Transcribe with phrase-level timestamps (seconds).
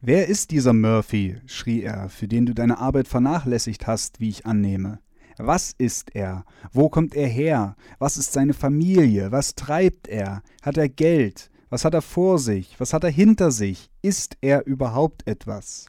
[0.00, 1.40] Wer ist dieser Murphy?
[1.46, 5.00] schrie er, für den du deine Arbeit vernachlässigt hast, wie ich annehme.
[5.38, 6.44] Was ist er?
[6.72, 7.74] Wo kommt er her?
[7.98, 9.32] Was ist seine Familie?
[9.32, 10.44] Was treibt er?
[10.62, 11.50] Hat er Geld?
[11.68, 12.78] Was hat er vor sich?
[12.78, 13.90] Was hat er hinter sich?
[14.00, 15.86] Ist er überhaupt etwas?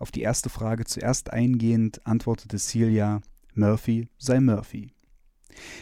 [0.00, 3.20] Auf die erste Frage zuerst eingehend antwortete Celia,
[3.54, 4.90] Murphy sei Murphy.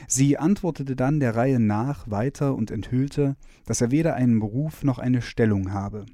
[0.06, 4.98] Sie antwortete dann der Reihe nach weiter und enthüllte, dass er weder einen Beruf noch
[4.98, 6.04] eine Stellung habe.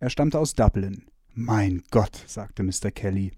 [0.00, 1.04] Er stammte aus Dublin.
[1.34, 2.90] Mein Gott, sagte Mr.
[2.90, 3.32] Kelly.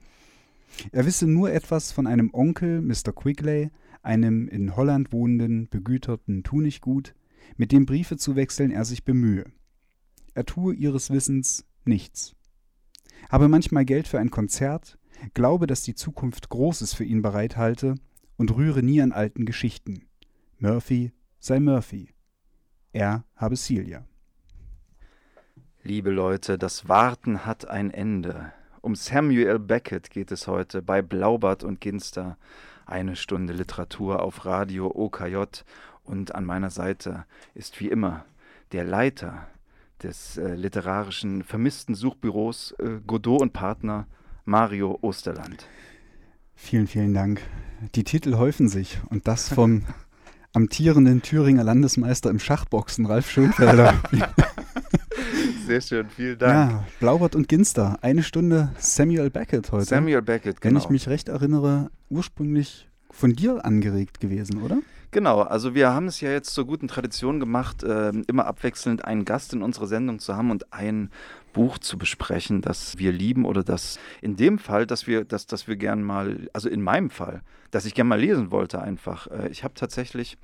[0.93, 3.13] Er wisse nur etwas von einem Onkel, Mr.
[3.13, 3.71] Quigley,
[4.03, 7.15] einem in Holland wohnenden, begüterten Tunichtgut,
[7.57, 9.45] mit dem Briefe zu wechseln er sich bemühe.
[10.35, 12.37] Er tue ihres Wissens nichts.
[13.29, 14.99] Habe manchmal Geld für ein Konzert,
[15.35, 17.97] glaube, dass die Zukunft Großes für ihn bereithalte
[18.37, 20.07] und rühre nie an alten Geschichten.
[20.59, 22.11] Murphy sei Murphy.
[22.93, 24.07] Er habe Celia.
[25.85, 28.53] Liebe Leute, das Warten hat ein Ende.
[28.83, 32.37] Um Samuel Beckett geht es heute bei Blaubart und Ginster.
[32.87, 35.65] Eine Stunde Literatur auf Radio OKJ
[36.05, 37.25] und an meiner Seite
[37.57, 38.25] ist wie immer
[38.71, 39.49] der Leiter
[40.05, 44.07] des äh, literarischen vermissten Suchbüros äh, Godot und Partner
[44.45, 45.67] Mario Osterland.
[46.55, 47.43] Vielen, vielen Dank.
[47.97, 49.83] Die Titel häufen sich und das vom
[50.53, 54.01] amtierenden Thüringer Landesmeister im Schachboxen, Ralf Schönfelder.
[55.67, 56.73] Sehr schön, vielen Dank.
[56.73, 59.85] Ja, Blaubart und Ginster, eine Stunde Samuel Beckett heute.
[59.85, 60.75] Samuel Beckett, genau.
[60.75, 64.79] Wenn ich mich recht erinnere, ursprünglich von dir angeregt gewesen, oder?
[65.13, 69.25] Genau, also wir haben es ja jetzt zur guten Tradition gemacht, äh, immer abwechselnd einen
[69.25, 71.11] Gast in unserer Sendung zu haben und ein
[71.53, 75.69] Buch zu besprechen, das wir lieben oder das in dem Fall, dass wir, dass, dass
[75.69, 79.27] wir gern mal, also in meinem Fall, dass ich gern mal lesen wollte einfach.
[79.27, 80.39] Äh, ich habe tatsächlich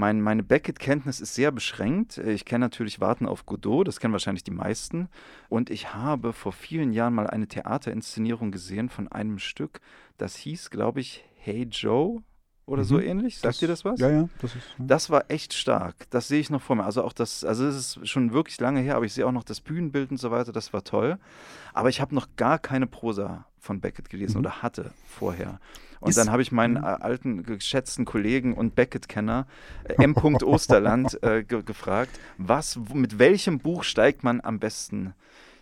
[0.00, 2.16] mein, meine Beckett-Kenntnis ist sehr beschränkt.
[2.16, 5.08] Ich kenne natürlich Warten auf Godot, das kennen wahrscheinlich die meisten.
[5.50, 9.80] Und ich habe vor vielen Jahren mal eine Theaterinszenierung gesehen von einem Stück,
[10.16, 12.22] das hieß, glaube ich, Hey Joe
[12.64, 12.86] oder mhm.
[12.86, 13.38] so ähnlich.
[13.38, 14.00] Sagt das, dir das was?
[14.00, 14.28] Ja, ja.
[14.40, 14.84] Das, ist, ja.
[14.86, 16.08] das war echt stark.
[16.08, 16.84] Das sehe ich noch vor mir.
[16.84, 19.44] Also auch das, also es ist schon wirklich lange her, aber ich sehe auch noch
[19.44, 20.52] das Bühnenbild und so weiter.
[20.52, 21.18] Das war toll.
[21.74, 24.46] Aber ich habe noch gar keine Prosa von Beckett gelesen mhm.
[24.46, 25.60] oder hatte vorher.
[26.00, 26.84] Und dann habe ich meinen mhm.
[26.84, 29.46] äh, alten, geschätzten Kollegen und Beckett-Kenner
[29.84, 30.16] äh, M.
[30.42, 35.14] Osterland äh, ge gefragt, was, mit welchem Buch steigt man am besten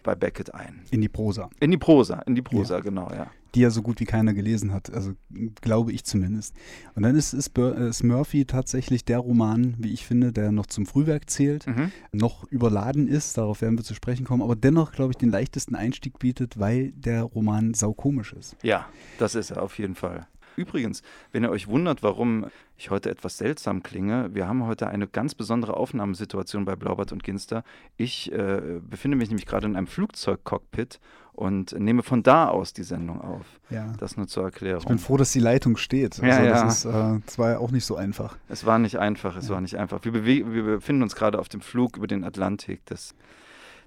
[0.03, 0.83] bei Beckett ein?
[0.91, 1.51] In die Prosa.
[1.61, 2.81] In die Prosa, in die Prosa, ja.
[2.81, 5.13] genau, ja die ja so gut wie keiner gelesen hat, also
[5.61, 6.55] glaube ich zumindest.
[6.95, 10.87] Und dann ist, ist, ist, Murphy tatsächlich der Roman, wie ich finde, der noch zum
[10.87, 11.93] Frühwerk zählt, mhm.
[12.13, 15.75] noch überladen ist, darauf werden wir zu sprechen kommen, aber dennoch, glaube ich, den leichtesten
[15.75, 18.57] Einstieg bietet, weil der Roman saukomisch ist.
[18.63, 18.87] Ja,
[19.19, 20.27] das ist er auf jeden Fall.
[20.59, 21.03] Übrigens,
[21.33, 22.47] wenn ihr euch wundert, warum
[22.77, 27.23] ich heute etwas seltsam klinge, wir haben heute eine ganz besondere Aufnahmesituation bei Blaubart und
[27.23, 27.63] Ginster.
[27.97, 31.01] Ich äh, befinde mich nämlich gerade in einem Flugzeugcockpit
[31.33, 33.47] und nehme von da aus die Sendung auf.
[33.71, 33.93] Ja.
[33.99, 34.83] Das nur zur Erklärung.
[34.83, 36.15] Ich bin froh, dass die Leitung steht.
[36.21, 36.65] Also ja, ja.
[36.65, 38.37] Das, ist, äh, das war ja auch nicht so einfach.
[38.49, 39.55] Es war nicht einfach, es ja.
[39.55, 40.01] war nicht einfach.
[40.03, 42.81] Wir, wir befinden uns gerade auf dem Flug über den Atlantik.
[42.87, 43.15] Das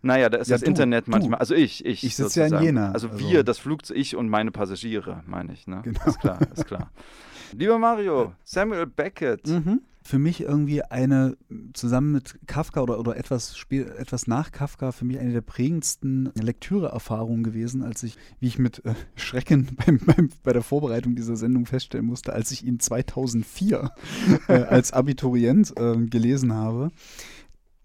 [0.01, 1.37] naja, da ist ja, das du, Internet manchmal.
[1.37, 1.41] Du.
[1.41, 2.03] Also ich, ich.
[2.03, 2.91] Ich sitze ja in Jena.
[2.91, 5.67] Also, also wir, das Flugzeug, ich und meine Passagiere, meine ich.
[5.67, 5.81] Ne?
[5.83, 6.05] Genau.
[6.05, 6.91] Ist klar, ist klar.
[7.53, 9.47] Lieber Mario, Samuel Beckett.
[9.47, 9.81] Mhm.
[10.03, 11.37] Für mich irgendwie eine,
[11.73, 17.43] zusammen mit Kafka oder, oder etwas, etwas nach Kafka, für mich eine der prägendsten Lektüreerfahrungen
[17.43, 21.67] gewesen, als ich, wie ich mit äh, Schrecken beim, beim, bei der Vorbereitung dieser Sendung
[21.67, 23.91] feststellen musste, als ich ihn 2004
[24.47, 26.89] äh, als Abiturient äh, gelesen habe.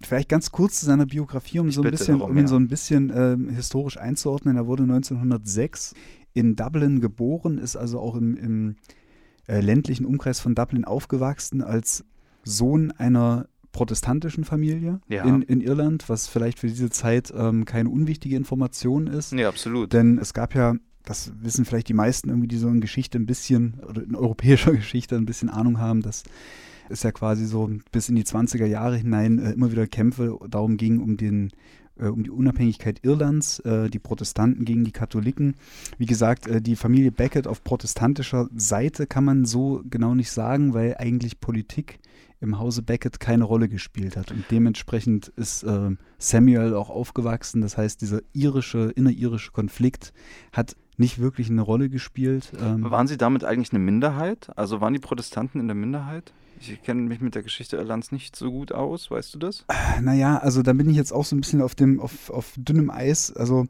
[0.02, 2.48] Vielleicht ganz kurz zu seiner Biografie, um, so ein, bisschen, darum, um ihn ja.
[2.48, 4.56] so ein bisschen äh, historisch einzuordnen.
[4.56, 5.94] Er wurde 1906
[6.34, 8.76] in Dublin geboren, ist also auch im, im
[9.48, 12.04] äh, ländlichen Umkreis von Dublin aufgewachsen als
[12.44, 15.24] Sohn einer protestantischen Familie ja.
[15.24, 19.32] in, in Irland, was vielleicht für diese Zeit ähm, keine unwichtige Information ist.
[19.32, 19.92] Ja, absolut.
[19.92, 20.74] Denn es gab ja,
[21.04, 24.72] das wissen vielleicht die meisten irgendwie, die so in Geschichte ein bisschen, oder in europäischer
[24.76, 26.22] Geschichte ein bisschen Ahnung haben, dass
[26.88, 30.76] es ja quasi so bis in die 20er Jahre hinein äh, immer wieder Kämpfe darum
[30.76, 31.50] ging, um den
[31.98, 35.54] äh, um die Unabhängigkeit Irlands, äh, die Protestanten gegen die Katholiken.
[35.98, 40.74] Wie gesagt, äh, die Familie Beckett auf protestantischer Seite kann man so genau nicht sagen,
[40.74, 41.98] weil eigentlich Politik
[42.40, 44.30] im Hause Beckett keine Rolle gespielt hat.
[44.30, 45.64] Und dementsprechend ist
[46.18, 47.62] Samuel auch aufgewachsen.
[47.62, 50.12] Das heißt, dieser irische, innerirische Konflikt
[50.52, 52.52] hat nicht wirklich eine Rolle gespielt.
[52.60, 54.50] Ähm waren sie damit eigentlich eine Minderheit?
[54.54, 56.34] Also waren die Protestanten in der Minderheit?
[56.60, 59.64] Ich kenne mich mit der Geschichte Irlands nicht so gut aus, weißt du das?
[60.00, 62.90] Naja, also da bin ich jetzt auch so ein bisschen auf, dem, auf, auf dünnem
[62.90, 63.34] Eis.
[63.34, 63.66] Also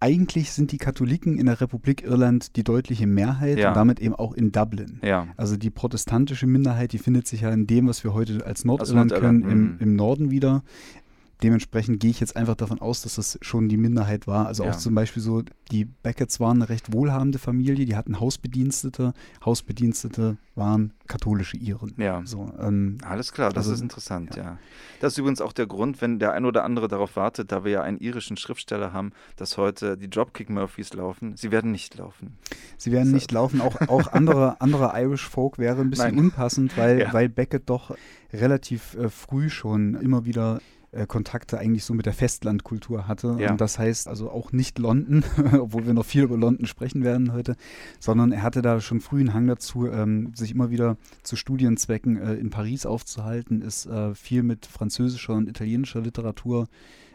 [0.00, 3.68] eigentlich sind die Katholiken in der Republik Irland die deutliche Mehrheit ja.
[3.68, 4.98] und damit eben auch in Dublin.
[5.02, 5.28] Ja.
[5.36, 9.12] Also die protestantische Minderheit, die findet sich ja in dem, was wir heute als Nordirland
[9.12, 9.76] kennen, im, mhm.
[9.78, 10.62] im Norden wieder.
[11.42, 14.46] Dementsprechend gehe ich jetzt einfach davon aus, dass das schon die Minderheit war.
[14.46, 14.70] Also Ja.
[14.70, 19.12] auch zum Beispiel so, die Becketts waren eine recht wohlhabende Familie, die hatten Hausbedienstete.
[19.44, 21.94] Hausbedienstete waren katholische Iren.
[21.96, 22.22] Ja.
[22.24, 24.42] So, ähm, Alles klar, das Also, ist interessant, ja.
[24.42, 24.58] ja.
[25.00, 27.70] Das ist übrigens auch der Grund, wenn der ein oder andere darauf wartet, da wir
[27.72, 31.36] ja einen irischen Schriftsteller haben, dass heute die Dropkick Murphys laufen.
[31.36, 32.36] Sie werden nicht laufen.
[32.76, 33.14] sie werden So.
[33.14, 33.60] nicht laufen.
[33.60, 36.18] Auch, auch andere, andere Irish Folk wäre ein bisschen Nein.
[36.26, 37.12] unpassend, weil, Ja.
[37.12, 37.94] weil Beckett doch
[38.32, 40.60] relativ äh, früh schon immer wieder
[40.92, 43.36] äh, Kontakte eigentlich so mit der Festlandkultur hatte.
[43.38, 43.50] Ja.
[43.50, 45.24] Und das heißt also auch nicht London,
[45.58, 47.56] obwohl wir noch viel über London sprechen werden heute,
[47.98, 52.16] sondern er hatte da schon früh einen Hang dazu, ähm, sich immer wieder zu Studienzwecken
[52.16, 56.68] äh, in Paris aufzuhalten, ist äh, viel mit französischer und italienischer Literatur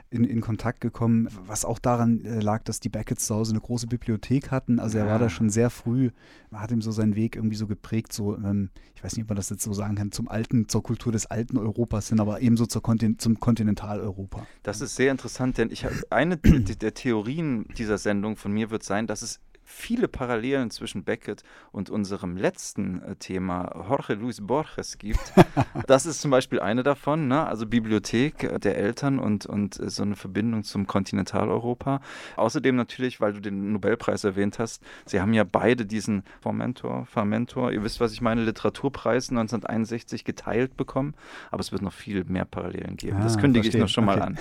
[0.10, 3.62] in, in Kontakt gekommen, was auch daran äh, lag, dass die Becketts zu Hause eine
[3.62, 4.80] große Bibliothek hatten.
[4.80, 6.12] Also er war da schon sehr früh,
[6.54, 9.36] hat ihm so seinen Weg irgendwie so geprägt, so, ähm, ich weiß nicht, ob man
[9.36, 12.66] das jetzt so sagen kann, zum alten, zur Kultur des alten Europas hin, aber ebenso
[12.66, 14.48] zur Kontin zum Kontinentaleuropa.
[14.64, 18.84] Das ist sehr interessant, denn ich habe eine der Theorien dieser Sendung von mir wird
[18.84, 24.98] sein, dass es viele Parallelen zwischen Beckett und unserem letzten äh, Thema Jorge Luis Borges
[25.00, 25.34] gibt.
[25.88, 27.46] das ist zum Beispiel eine davon, ne?
[27.46, 32.00] also Bibliothek äh, der Eltern und, und äh, so eine Verbindung zum Kontinentaleuropa.
[32.36, 37.72] Außerdem natürlich, weil du den Nobelpreis erwähnt hast, sie haben ja beide diesen Formentor, Fermentor,
[37.72, 41.16] ihr wisst, was ich meine, Literaturpreis 1961 geteilt bekommen,
[41.52, 43.18] aber es wird noch viel mehr Parallelen geben.
[43.22, 43.82] das Ah, kündige ich verstehe.
[43.82, 44.22] noch schon mal Okay.
[44.28, 44.40] an.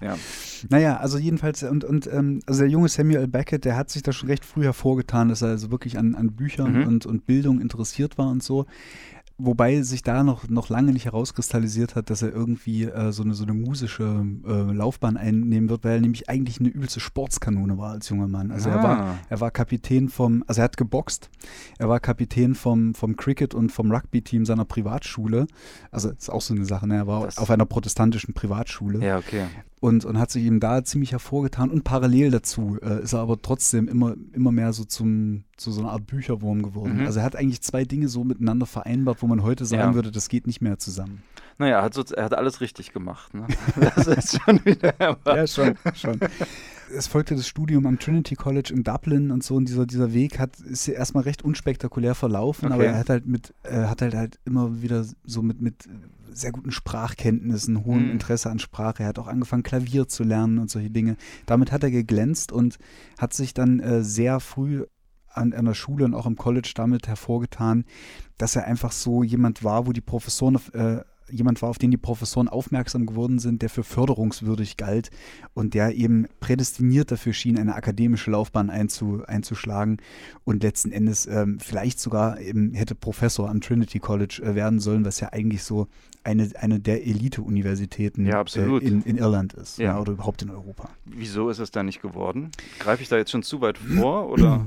[0.00, 0.16] Ja.
[0.70, 4.12] Naja, also jedenfalls, und, und ähm, also der junge Samuel Beckett, der hat sich da
[4.12, 6.86] schon recht früh hervorgetan, dass er also wirklich an, an Büchern Mhm.
[6.86, 8.66] und, und Bildung interessiert war und so.
[9.38, 13.34] Wobei sich da noch, noch lange nicht herauskristallisiert hat, dass er irgendwie äh, so, eine,
[13.34, 17.90] so eine musische äh, Laufbahn einnehmen wird, weil er nämlich eigentlich eine übelste Sportskanone war
[17.90, 18.50] als junger Mann.
[18.50, 19.14] Also er war, Ah.
[19.28, 21.28] er war Kapitän vom, also er hat geboxt,
[21.78, 25.46] er war Kapitän vom, vom Cricket und vom Rugby-Team seiner Privatschule.
[25.90, 26.96] Also ist auch so eine Sache, ne?
[26.96, 29.42] er war Das- auf einer protestantischen Privatschule Ja, okay.
[29.80, 31.70] Und, und hat sich eben da ziemlich hervorgetan.
[31.70, 35.80] Und parallel dazu äh, ist er aber trotzdem immer, immer mehr so zum, zu so
[35.82, 37.00] einer Art Bücherwurm geworden.
[37.00, 37.06] Mhm.
[37.06, 39.94] Also er hat eigentlich zwei Dinge so miteinander vereinbart, wo man heute sagen Ja.
[39.94, 41.22] würde, das geht nicht mehr zusammen.
[41.58, 43.32] Naja, er hat, so, er hat alles richtig gemacht.
[43.34, 43.46] Ne?
[43.94, 44.94] Das ist schon wieder.
[45.26, 46.18] Ja, schon, schon.
[46.94, 50.38] Es folgte das Studium am Trinity College in Dublin und so und dieser, dieser Weg
[50.38, 52.92] hat, ist erstmal recht unspektakulär verlaufen, aber Okay.
[52.92, 55.88] er hat halt mit, er hat halt, halt immer wieder so mit, mit
[56.32, 58.10] sehr guten Sprachkenntnissen, hohem Hm.
[58.12, 59.02] Interesse an Sprache.
[59.02, 61.16] Er hat auch angefangen, Klavier zu lernen und solche Dinge.
[61.46, 62.78] Damit hat er geglänzt und
[63.18, 64.84] hat sich dann äh, sehr früh
[65.32, 67.84] an, an der Schule und auch im College damit hervorgetan,
[68.38, 71.00] dass er einfach so jemand war, wo die Professoren äh,
[71.30, 75.10] jemand war, auf den die Professoren aufmerksam geworden sind, der für förderungswürdig galt
[75.54, 79.98] und der eben prädestiniert dafür schien, eine akademische Laufbahn einzu, einzuschlagen
[80.44, 85.04] und letzten Endes ähm, vielleicht sogar eben hätte Professor am Trinity College äh, werden sollen,
[85.04, 85.88] was ja eigentlich so
[86.24, 88.42] eine, eine der Elite-Universitäten Ja.
[88.42, 89.84] Äh, in, in Irland ist Ja.
[89.92, 90.90] ja, oder überhaupt in Europa.
[91.04, 92.50] Wieso ist es da nicht geworden?
[92.78, 94.28] Greife ich da jetzt schon zu weit vor?
[94.28, 94.66] Oder?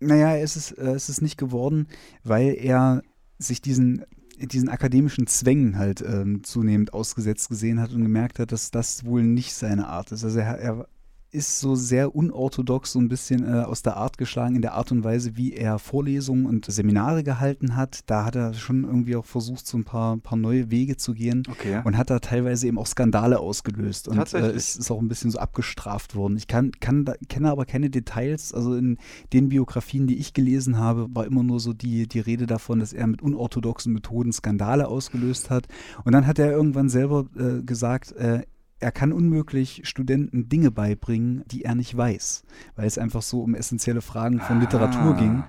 [0.00, 1.86] Naja, es ist, äh, es ist nicht geworden,
[2.24, 3.02] weil er
[3.38, 4.04] sich diesen,
[4.46, 9.22] diesen akademischen Zwängen halt ähm, zunehmend ausgesetzt gesehen hat und gemerkt hat, dass das wohl
[9.22, 10.24] nicht seine Art ist.
[10.24, 10.88] Also er, er
[11.32, 14.90] ist so sehr unorthodox, so ein bisschen äh, aus der Art geschlagen in der Art
[14.92, 18.00] und Weise, wie er Vorlesungen und Seminare gehalten hat.
[18.06, 21.42] Da hat er schon irgendwie auch versucht, so ein paar, paar neue Wege zu gehen
[21.50, 21.80] Okay.
[21.84, 25.30] und hat da teilweise eben auch Skandale ausgelöst und äh, es ist auch ein bisschen
[25.30, 26.36] so abgestraft worden.
[26.36, 28.52] Ich kann, kann da, kenne aber keine Details.
[28.52, 28.98] Also in
[29.32, 32.92] den Biografien, die ich gelesen habe, war immer nur so die, die Rede davon, dass
[32.92, 35.68] er mit unorthodoxen Methoden Skandale ausgelöst hat.
[36.04, 38.42] Und dann hat er irgendwann selber äh, gesagt, äh,
[38.80, 42.42] er kann unmöglich Studenten Dinge beibringen, die er nicht weiß,
[42.76, 45.44] weil es einfach so um essentielle Fragen von Literatur Ah, ging.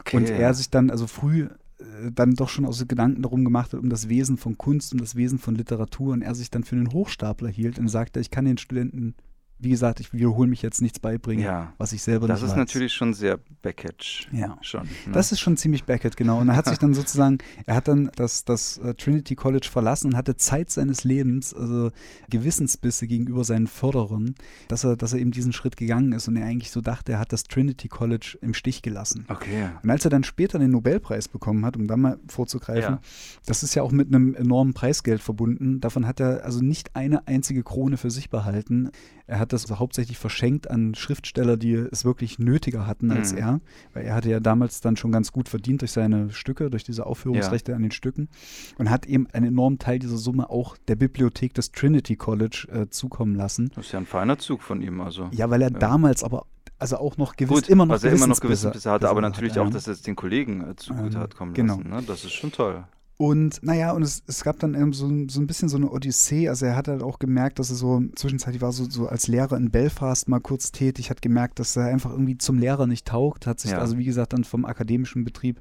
[0.00, 0.16] Okay.
[0.16, 3.72] Und er sich dann also früh äh, dann doch schon auch so Gedanken darum gemacht
[3.72, 6.64] hat, um das Wesen von Kunst, um das Wesen von Literatur und er sich dann
[6.64, 9.14] für einen Hochstapler hielt und sagte, ich kann den Studenten,
[9.58, 11.72] wie gesagt, ich wiederhole mich jetzt nichts beibringen, Ja.
[11.78, 12.58] was ich selber das nicht ist weiß.
[12.58, 14.28] natürlich schon sehr Beckett.
[14.32, 14.58] Ja.
[14.60, 14.82] Schon.
[14.82, 15.12] Ne?
[15.12, 16.38] Das ist schon ziemlich Beckett, genau.
[16.40, 20.08] Und er hat sich dann sozusagen, er hat dann das, das äh, Trinity College verlassen
[20.08, 21.90] und hatte Zeit seines Lebens, also
[22.30, 24.34] Gewissensbisse gegenüber seinen Förderern,
[24.68, 27.18] dass er, dass er eben diesen Schritt gegangen ist und er eigentlich so dachte, er
[27.20, 29.24] hat das Trinity College im Stich gelassen.
[29.28, 29.70] okay.
[29.82, 33.00] Und als er dann später den Nobelpreis bekommen hat, um da mal vorzugreifen, Ja.
[33.46, 35.80] das ist ja auch mit einem enormen Preisgeld verbunden.
[35.80, 38.90] Davon hat er also nicht eine einzige Krone für sich behalten.
[39.26, 43.38] Er hat das hauptsächlich verschenkt an Schriftsteller, die es wirklich nötiger hatten als Mhm.
[43.38, 43.60] er,
[43.94, 47.06] weil er hatte ja damals dann schon ganz gut verdient durch seine Stücke, durch diese
[47.06, 48.28] Aufführungsrechte an den Stücken
[48.76, 52.88] und hat eben einen enormen Teil dieser Summe auch der Bibliothek des Trinity College äh,
[52.90, 53.70] zukommen lassen.
[53.74, 55.00] Das ist ja ein feiner Zug von ihm.
[55.00, 55.28] Also.
[55.32, 55.78] Ja, weil er Ja.
[55.78, 56.46] damals aber
[56.78, 59.54] also auch noch gewiss, Gut, immer noch was er immer noch Gewissensbisse hatte, aber natürlich
[59.54, 59.62] ja.
[59.62, 61.76] auch, dass er es den Kollegen äh, zugute Ähm, hat kommen genau.
[61.76, 61.88] lassen.
[61.88, 62.02] Ne?
[62.06, 62.84] Das ist schon toll.
[63.16, 66.48] Und naja, und es, es gab dann so, so ein bisschen so eine Odyssee.
[66.48, 69.56] Also er hat halt auch gemerkt, dass er so zwischenzeitlich war so, so als Lehrer
[69.56, 73.46] in Belfast mal kurz tätig, hat gemerkt, dass er einfach irgendwie zum Lehrer nicht taugt,
[73.46, 73.78] hat sich Ja.
[73.78, 75.60] also wie gesagt dann vom akademischen Betrieb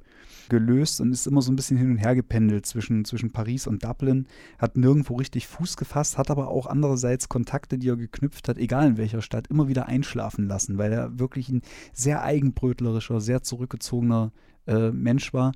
[0.50, 3.84] gelöst und ist immer so ein bisschen hin und her gependelt zwischen, zwischen Paris und
[3.84, 4.26] Dublin,
[4.58, 8.88] hat nirgendwo richtig Fuß gefasst, hat aber auch andererseits Kontakte, die er geknüpft hat, egal
[8.88, 11.62] in welcher Stadt, immer wieder einschlafen lassen, weil er wirklich ein
[11.94, 14.32] sehr eigenbrötlerischer, sehr zurückgezogener
[14.68, 15.54] äh, Mensch war.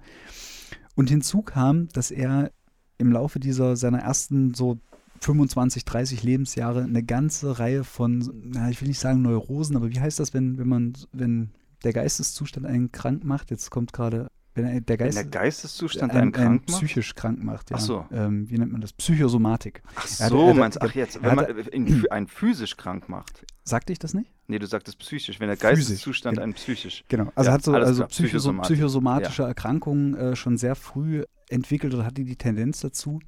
[0.98, 2.52] Und hinzu kam, dass er
[2.98, 4.80] im Laufe dieser seiner ersten so
[5.22, 10.00] 25, 30 Lebensjahre eine ganze Reihe von, na, ich will nicht sagen Neurosen, aber wie
[10.00, 11.52] heißt das, wenn, wenn man, wenn
[11.84, 13.52] der Geisteszustand einen krank macht?
[13.52, 14.28] Jetzt kommt gerade,
[14.58, 16.80] wenn er- der Wenn Geist der Geisteszustand einen, einen krank macht?
[16.80, 17.78] psychisch krank macht, ja.
[17.78, 18.06] Ach so.
[18.12, 18.94] Ähm, wie nennt man das?
[18.94, 19.82] Psychosomatik.
[19.96, 23.08] Ach Er so, er hat- meinst Ach jetzt, er wenn man ihn, einen physisch krank
[23.10, 23.46] macht.
[23.64, 24.32] Sagte ich das nicht?
[24.48, 25.40] Nee, du sagtest psychisch.
[25.40, 26.44] Wenn der Physisch, Geisteszustand genau.
[26.44, 27.04] einen psychisch.
[27.10, 32.24] Genau, also Ja, hat so also psychosomatische Erkrankungen äh, schon sehr früh entwickelt oder hatte
[32.24, 33.20] die Tendenz dazu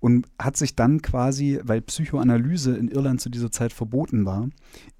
[0.00, 4.48] und hat sich dann quasi, weil Psychoanalyse in Irland zu dieser Zeit verboten war,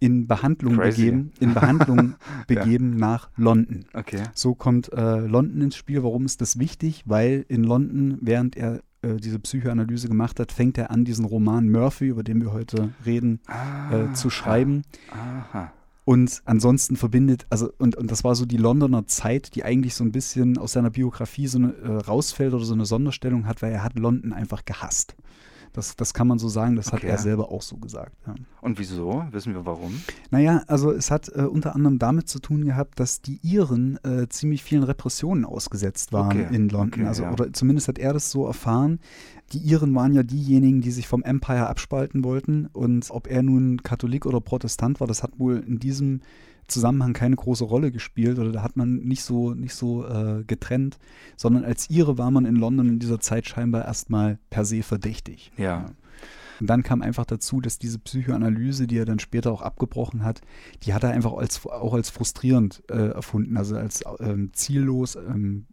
[0.01, 1.03] in Behandlung Crazy.
[1.03, 2.15] begeben, in Behandlung
[2.47, 3.85] begeben nach London.
[3.95, 4.25] Okay.
[4.35, 6.03] So kommt äh, London ins Spiel.
[6.03, 7.05] Warum ist das wichtig?
[7.07, 11.69] Weil in London, während er äh, diese Psychoanalyse gemacht hat, fängt er an, diesen Roman
[11.71, 13.41] Murphy, über den wir heute reden,
[13.93, 14.83] äh, zu schreiben.
[15.13, 15.73] Aha.
[16.09, 20.05] Und ansonsten verbindet, also, und, und das war so die Londoner Zeit, die eigentlich so
[20.05, 23.73] ein bisschen aus seiner Biografie so eine äh, rausfällt oder so eine Sonderstellung hat, weil
[23.73, 25.17] er hat London einfach gehasst.
[25.73, 27.09] Das, das kann man so sagen, das hat Okay.
[27.09, 28.13] er selber auch so gesagt.
[28.27, 28.35] Ja.
[28.61, 29.25] Und wieso?
[29.31, 30.03] Wissen wir warum?
[30.31, 34.29] Naja, also es hat äh, unter anderem damit zu tun gehabt, dass die Iren äh,
[34.29, 37.01] ziemlich vielen Repressionen ausgesetzt waren Okay, in London.
[37.01, 37.33] okay, also, ja.
[37.33, 38.99] oder zumindest hat er das so erfahren.
[39.53, 42.67] Die Iren waren ja diejenigen, die sich vom Empire abspalten wollten.
[42.73, 46.21] Und ob er nun Katholik oder Protestant war, das hat wohl in diesem
[46.69, 50.99] Zusammenhang keine große Rolle gespielt oder da hat man nicht so, nicht so äh, getrennt,
[51.37, 55.51] sondern als Ire war man in London in dieser Zeit scheinbar erstmal per se verdächtig.
[55.57, 55.87] Ja.
[56.61, 60.41] Und dann kam einfach dazu, dass diese Psychoanalyse, die er dann später auch abgebrochen hat,
[60.83, 65.67] die hat er einfach als, auch als frustrierend äh, erfunden, also als ähm, ziellos, ähm,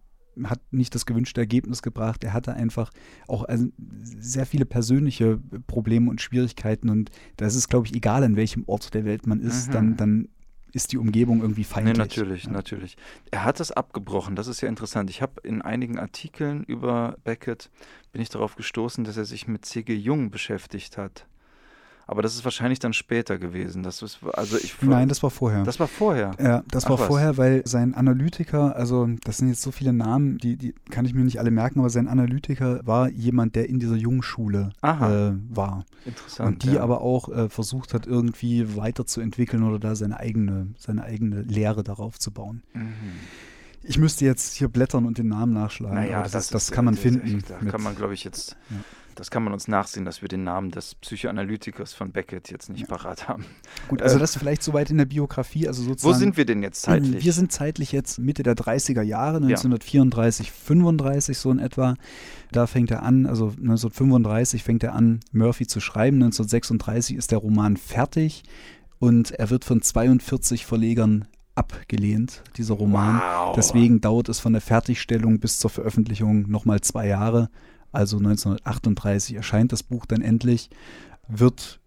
[0.44, 2.22] hat nicht das gewünschte Ergebnis gebracht.
[2.22, 2.90] Er hatte einfach
[3.26, 3.66] auch also,
[4.04, 8.64] sehr viele persönliche Probleme und Schwierigkeiten und da ist es, glaube ich, egal, an welchem
[8.66, 9.72] Ort der Welt man ist, Mhm.
[9.72, 10.28] dann, dann
[10.76, 11.96] ist die Umgebung irgendwie Nee, feindlich.
[11.98, 12.50] natürlich, Ja.
[12.52, 12.96] natürlich.
[13.30, 15.08] Er hat es abgebrochen, das ist ja interessant.
[15.10, 17.70] Ich habe in einigen Artikeln über Beckett,
[18.12, 19.94] bin ich darauf gestoßen, dass er sich mit C.G.
[19.94, 21.26] Jung beschäftigt hat.
[22.08, 23.82] Aber das ist wahrscheinlich dann später gewesen.
[23.82, 25.64] Das ist, also ich, Nein, das war vorher.
[25.64, 26.30] das war vorher.
[26.40, 27.06] Ja, das Ach war was.
[27.08, 31.14] vorher, weil sein Analytiker, also das sind jetzt so viele Namen, die, die kann ich
[31.14, 35.84] mir nicht alle merken, aber sein Analytiker war jemand, der in dieser Jungschule äh, war.
[36.04, 36.48] Interessant.
[36.48, 36.82] Und die ja.
[36.82, 42.20] aber auch äh, versucht hat, irgendwie weiterzuentwickeln oder da seine eigene, seine eigene Lehre darauf
[42.20, 42.62] zu bauen.
[42.72, 42.92] Mhm.
[43.82, 45.96] Ich müsste jetzt hier blättern und den Namen nachschlagen.
[45.96, 47.42] Naja, das, das, das, kann man äh, das- finden.
[47.48, 48.76] Da kann man, glaube ich, jetzt, Ja.
[49.16, 52.86] Das kann man uns nachsehen, dass wir den Namen des Psychoanalytikers von Beckett jetzt nicht
[52.86, 53.44] parat haben.
[53.88, 56.18] Gut, also äh, das vielleicht soweit in der Biografie, also Wo sozusagen.
[56.18, 57.24] sind wir denn jetzt zeitlich?
[57.24, 61.94] Wir sind zeitlich jetzt Mitte der 30er Jahre, 1934, 35 so in etwa.
[62.52, 66.16] Da fängt er an, also 1935 fängt er an, Murphy zu schreiben.
[66.16, 68.44] 1936 ist der Roman fertig
[68.98, 73.20] und er wird von 42 Verlegern abgelehnt, dieser Roman.
[73.20, 73.56] Wow.
[73.56, 77.48] Deswegen dauert es von der Fertigstellung bis zur Veröffentlichung nochmal zwei Jahre.
[77.96, 80.68] Also 1938 erscheint das Buch dann endlich,
[81.28, 81.80] wird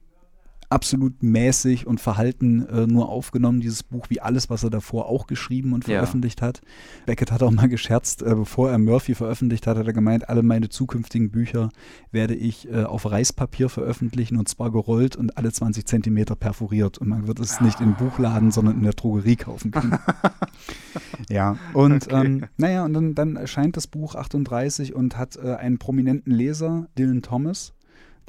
[0.70, 5.26] absolut mäßig und verhalten äh, nur aufgenommen, dieses Buch, wie alles, was er davor auch
[5.28, 5.96] geschrieben und Ja.
[5.98, 6.62] veröffentlicht hat.
[7.08, 10.44] Beckett hat auch mal gescherzt, äh, bevor er Murphy veröffentlicht hat, hat er gemeint, alle
[10.44, 11.70] meine zukünftigen Bücher
[12.12, 17.08] werde ich äh, auf Reispapier veröffentlichen und zwar gerollt und alle 20 Zentimeter perforiert und
[17.10, 19.98] man wird es nicht im Buchladen, sondern in der Drogerie kaufen können.
[21.30, 22.16] ja, und Okay.
[22.26, 26.88] ähm, naja, und dann, dann erscheint das Buch 38 und hat äh, einen prominenten Leser,
[26.98, 27.74] Dylan Thomas,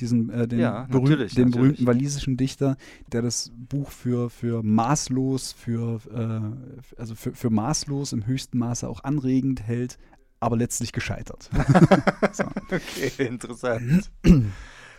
[0.00, 1.76] diesen äh, den, Ja, berühm- natürlich, den natürlich.
[1.76, 2.76] berühmten walisischen Dichter,
[3.12, 8.88] der das Buch für, für maßlos, für, äh, also für, für maßlos im höchsten Maße
[8.88, 9.98] auch anregend hält,
[10.40, 11.50] aber letztlich gescheitert.
[12.32, 12.44] so.
[12.70, 14.10] Okay, interessant.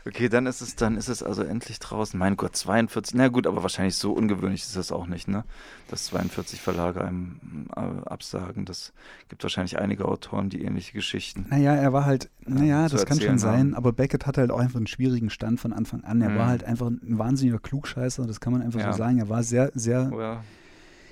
[0.08, 2.18] Okay, dann ist es, dann ist es also endlich draußen.
[2.20, 3.14] Mein Gott, 42.
[3.16, 5.44] Na gut, aber wahrscheinlich so ungewöhnlich ist das auch nicht, ne?
[5.90, 8.66] Dass 42 Verlage einem äh, absagen.
[8.66, 8.94] Das
[9.30, 11.46] gibt wahrscheinlich einige Autoren, die ähnliche Geschichten.
[11.50, 13.76] Naja, er war halt, naja, zu das kann schon sein, haben.
[13.76, 16.20] aber Beckett hatte halt auch einfach einen schwierigen Stand von Anfang an.
[16.22, 16.36] Er Mhm.
[16.36, 18.92] war halt einfach ein wahnsinniger Klugscheißer, das kann man einfach Ja.
[18.94, 19.20] so sagen.
[19.20, 20.44] Er war sehr, sehr, Oder?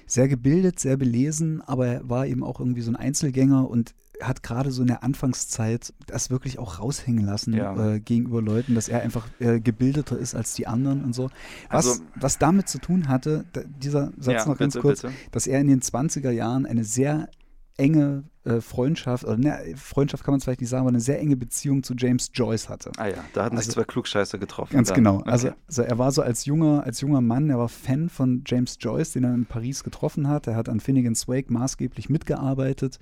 [0.08, 4.44] sehr gebildet, sehr belesen, aber er war eben auch irgendwie so ein Einzelgänger und hat
[4.44, 7.94] gerade so in der Anfangszeit das wirklich auch raushängen lassen Ja.
[7.94, 11.30] äh, gegenüber Leuten, dass er einfach äh, gebildeter ist als die anderen und so.
[11.70, 13.46] Was, Also- was damit zu tun hatte,
[13.82, 15.14] dieser Satz ja, noch ganz bitte, kurz, bitte.
[15.32, 17.30] dass er in den 20er Jahren eine sehr
[17.78, 21.38] enge äh, Freundschaft, oder ne, Freundschaft kann man vielleicht nicht sagen, aber eine sehr enge
[21.38, 22.92] Beziehung zu James Joyce hatte.
[22.98, 24.74] Ah ja, da hatten Also- sich zwei Klugscheißer getroffen.
[24.74, 24.96] Ganz dann.
[24.96, 25.16] genau.
[25.20, 25.30] Okay.
[25.30, 28.78] Also, also er war so als junger, als junger Mann, er war Fan von James
[28.82, 30.48] Joyce, den er in Paris getroffen hat.
[30.48, 33.00] Er hat an Finnegan's Wake maßgeblich mitgearbeitet.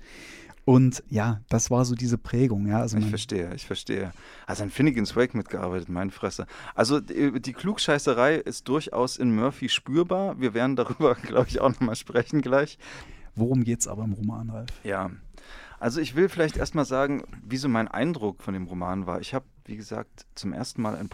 [0.68, 2.66] Und ja, das war so diese Prägung.
[2.66, 4.12] Ja, also Ich verstehe, ich verstehe.
[4.46, 6.46] Also an Finnegan's Wake mitgearbeitet, meine Fresse.
[6.74, 10.38] Also die, die Klugscheißerei ist durchaus in Murphy spürbar.
[10.38, 12.78] Wir werden darüber, glaube ich, auch nochmal sprechen gleich.
[13.34, 14.68] worum geht es aber im Roman, Ralf?
[14.84, 15.10] Ja.
[15.80, 19.22] Also ich will vielleicht erstmal sagen, wie so mein Eindruck von dem Roman war.
[19.22, 21.08] Ich habe, wie gesagt, zum ersten Mal ein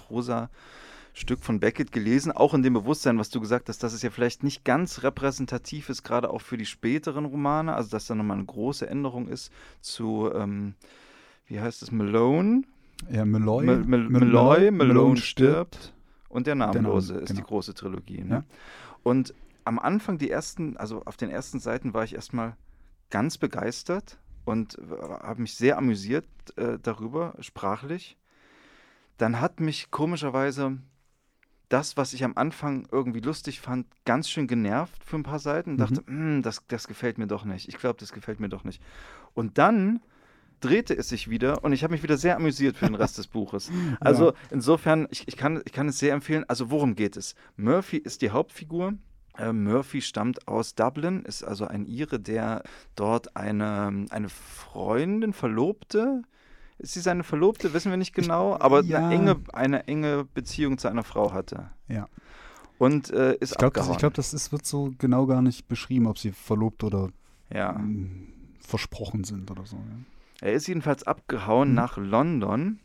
[1.14, 4.10] Prosa-Stück von Beckett gelesen, auch in dem Bewusstsein, was du gesagt hast, dass es ja
[4.10, 8.36] vielleicht nicht ganz repräsentativ ist, gerade auch für die späteren Romane, also dass da nochmal
[8.36, 10.74] eine große Änderung ist zu, ähm,
[11.46, 12.62] wie heißt es, Malone?
[13.10, 13.64] Ja, Malloy.
[13.64, 15.94] Mal- Mal- Mal- Malloy, Malloy Malone stirbt
[16.28, 17.46] und der Namenlose Name, ist die genau.
[17.46, 18.22] große Trilogie.
[18.22, 18.34] Ne?
[18.34, 18.44] Ja.
[19.04, 22.56] Und am Anfang, die ersten, also auf den ersten Seiten war ich erstmal
[23.10, 24.78] ganz begeistert und
[25.22, 28.16] habe mich sehr amüsiert äh, darüber, sprachlich.
[29.16, 30.78] Dann hat mich komischerweise
[31.68, 35.70] das, was ich am Anfang irgendwie lustig fand, ganz schön genervt für ein paar Seiten.
[35.72, 37.68] Und dachte, "Hm, das, das gefällt mir doch nicht.
[37.68, 38.82] Ich glaube, das gefällt mir doch nicht.
[39.34, 40.00] Und dann
[40.60, 43.26] drehte es sich wieder und ich habe mich wieder sehr amüsiert für den Rest des
[43.26, 43.70] Buches.
[44.00, 44.34] Also Ja.
[44.50, 46.44] insofern, ich, ich, kann, ich kann es sehr empfehlen.
[46.48, 47.34] Also worum geht es?
[47.56, 48.94] Murphy ist die Hauptfigur.
[49.36, 52.62] Äh, Murphy stammt aus Dublin, ist also ein Ire, der
[52.94, 56.22] dort eine, eine Freundin, Verlobte,
[56.84, 58.98] ist sie seine Verlobte, wissen wir nicht genau, aber ja.
[58.98, 61.70] eine, enge, eine enge Beziehung zu einer Frau hatte.
[61.88, 62.08] Ja.
[62.78, 63.92] Und äh, ist Ich glaube, das, abgehauen.
[63.92, 67.10] ich glaub, das ist, wird so genau gar nicht beschrieben, ob sie verlobt oder
[67.52, 67.80] ja.
[68.60, 69.76] versprochen sind oder so.
[69.76, 70.48] Ja.
[70.48, 71.74] Er ist jedenfalls abgehauen Mhm.
[71.74, 72.80] nach London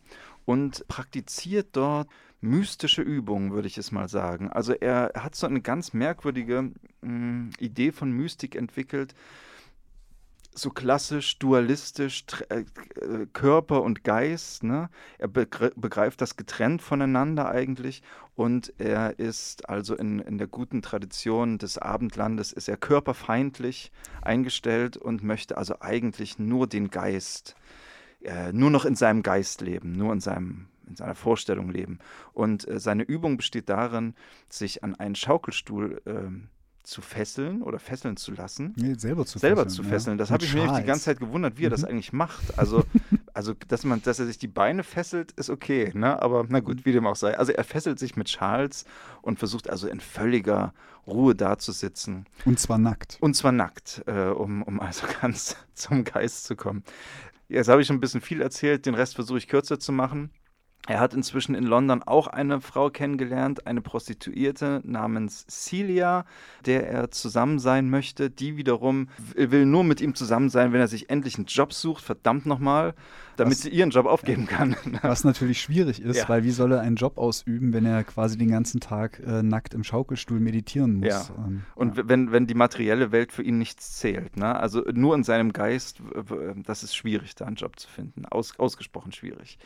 [0.45, 2.07] und praktiziert dort
[2.41, 4.49] mystische Übungen, würde ich es mal sagen.
[4.49, 9.13] Also er hat so eine ganz merkwürdige mh, Idee von Mystik entwickelt.
[10.55, 12.61] So klassisch, dualistisch, äh,
[12.99, 14.63] äh, Körper und Geist.
[14.63, 14.89] Ne?
[15.17, 18.01] Er begre begreift das getrennt voneinander eigentlich
[18.39, 24.95] und er ist also in, in der guten Tradition des Abendlandes, ist er körperfeindlich eingestellt
[24.95, 27.55] und möchte also eigentlich nur den Geist,
[28.23, 31.99] äh, nur noch in seinem Geist leben, nur in, seinem, in seiner Vorstellung leben.
[32.31, 34.15] Und äh, seine Übung besteht darin,
[34.47, 36.47] sich an einen Schaukelstuhl ähm,
[36.83, 39.75] zu fesseln oder fesseln zu lassen Nee, selber zu selber fesseln.
[39.75, 39.89] zu ja.
[39.89, 40.17] fesseln.
[40.17, 41.87] Das Mit habe ich mir die ganze Zeit gewundert, wie er das Mhm.
[41.89, 42.57] eigentlich macht.
[42.57, 42.83] Also,
[43.33, 46.21] also dass, man, dass er sich die Beine fesselt, ist okay, ne?
[46.21, 46.63] aber na Mhm.
[46.65, 47.37] gut, wie dem auch sei.
[47.37, 48.85] Also er fesselt sich mit Schals
[49.21, 50.73] und versucht also in völliger
[51.05, 52.25] Ruhe dazusitzen.
[52.45, 53.17] Und zwar nackt.
[53.21, 56.83] Und zwar nackt, äh, um, um also ganz zum Geist zu kommen.
[57.49, 60.29] Jetzt habe ich schon ein bisschen viel erzählt, den Rest versuche ich kürzer zu machen.
[60.87, 66.25] Er hat inzwischen in London auch eine Frau kennengelernt, eine Prostituierte namens Celia,
[66.65, 68.31] der er zusammen sein möchte.
[68.31, 72.03] Die wiederum will nur mit ihm zusammen sein, wenn er sich endlich einen Job sucht,
[72.03, 72.95] verdammt nochmal,
[73.37, 74.75] damit Was- sie ihren Job aufgeben kann.
[75.03, 76.29] Was natürlich schwierig ist, Ja.
[76.29, 79.75] weil wie soll er einen Job ausüben, wenn er quasi den ganzen Tag äh, nackt
[79.75, 81.07] im Schaukelstuhl meditieren muss?
[81.09, 81.25] Ja.
[81.37, 82.03] Ähm, Und ja.
[82.09, 84.55] wenn, wenn die materielle Welt für ihn nichts zählt, ne?
[84.55, 86.01] also nur in seinem Geist,
[86.65, 89.59] das ist schwierig, da einen Job zu finden, Aus, ausgesprochen schwierig.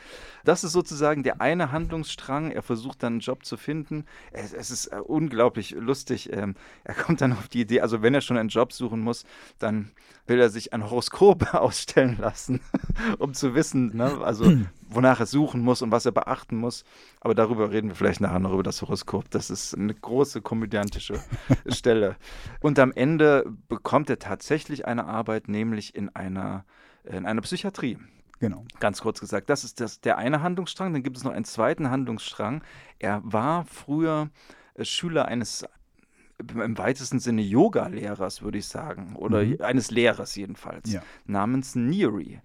[0.43, 4.06] Das ist sozusagen der eine Handlungsstrang, er versucht dann einen Job zu finden.
[4.32, 8.15] Es, es ist äh, unglaublich lustig, ähm, er kommt dann auf die Idee, also wenn
[8.15, 9.26] er schon einen Job suchen muss,
[9.60, 9.91] dann
[10.26, 12.62] will er sich ein Horoskop ausstellen lassen,
[13.19, 14.19] um zu wissen, ne?
[14.23, 14.52] also
[14.89, 16.84] wonach er suchen muss und was er beachten muss.
[17.19, 19.30] Aber darüber reden wir vielleicht nachher noch über das Horoskop.
[19.30, 21.21] Das ist eine große komödiantische
[21.67, 22.15] Stelle.
[22.62, 26.65] Und am Ende bekommt er tatsächlich eine Arbeit, nämlich in einer,
[27.04, 27.97] in einer Psychiatrie.
[28.43, 28.65] Genau.
[28.82, 30.91] Ganz kurz gesagt, das ist das, der eine Handlungsstrang.
[30.91, 32.62] Dann gibt es noch einen zweiten Handlungsstrang.
[32.99, 34.29] Er war früher
[34.75, 35.65] äh, Schüler eines
[36.39, 39.58] im weitesten Sinne Yoga-Lehrers, würde ich sagen, oder Mhm.
[39.62, 41.01] eines Lehrers jedenfalls, Ja.
[41.25, 42.41] namens Neary.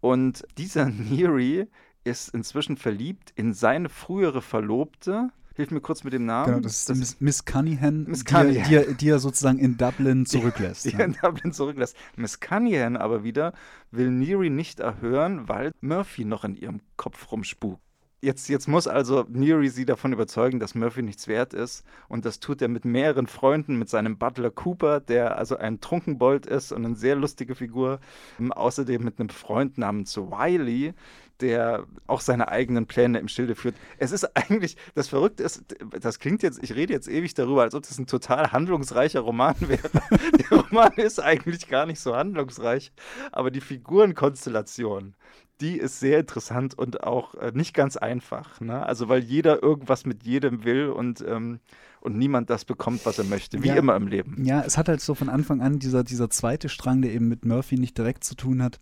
[0.00, 1.66] Und dieser Neary
[2.04, 5.30] ist inzwischen verliebt in seine frühere Verlobte.
[5.60, 6.46] Hilf mir kurz mit dem Namen.
[6.54, 8.68] Genau, das ist die Miss, Miss Cunningham, Miss die, er- Cunningham.
[8.70, 10.86] Die, er, die er sozusagen in Dublin zurücklässt.
[10.86, 11.00] die ja.
[11.00, 11.94] er in Dublin zurücklässt.
[12.16, 13.52] Miss Cunningham aber wieder
[13.90, 17.82] will Neary nicht erhören, weil Murphy noch in ihrem Kopf rumspukt.
[18.22, 21.84] Jetzt, jetzt muss also Neary sie davon überzeugen, dass Murphy nichts wert ist.
[22.06, 26.44] Und das tut er mit mehreren Freunden, mit seinem Butler Cooper, der also ein Trunkenbold
[26.44, 27.98] ist und eine sehr lustige Figur.
[28.38, 30.92] Ähm, Außerdem mit einem Freund namens Wiley,
[31.40, 33.74] der auch seine eigenen Pläne im Schilde führt.
[33.96, 35.64] Es ist eigentlich, das Verrückte ist,
[35.98, 39.56] das klingt jetzt, ich rede jetzt ewig darüber, als ob das ein total handlungsreicher Roman
[39.60, 39.88] wäre.
[40.38, 42.92] Der Roman ist eigentlich gar nicht so handlungsreich,
[43.32, 45.14] aber die Figurenkonstellation,
[45.60, 48.60] die ist sehr interessant und auch äh, nicht ganz einfach.
[48.60, 48.84] Ne?
[48.84, 51.60] Also weil jeder irgendwas mit jedem will und, ähm,
[52.00, 53.74] und niemand das bekommt, was er möchte, wie Ja.
[53.76, 54.42] immer im Leben.
[54.44, 57.44] Ja, es hat halt so von Anfang an dieser, dieser zweite Strang, der eben mit
[57.44, 58.80] Murphy nicht direkt zu tun hat,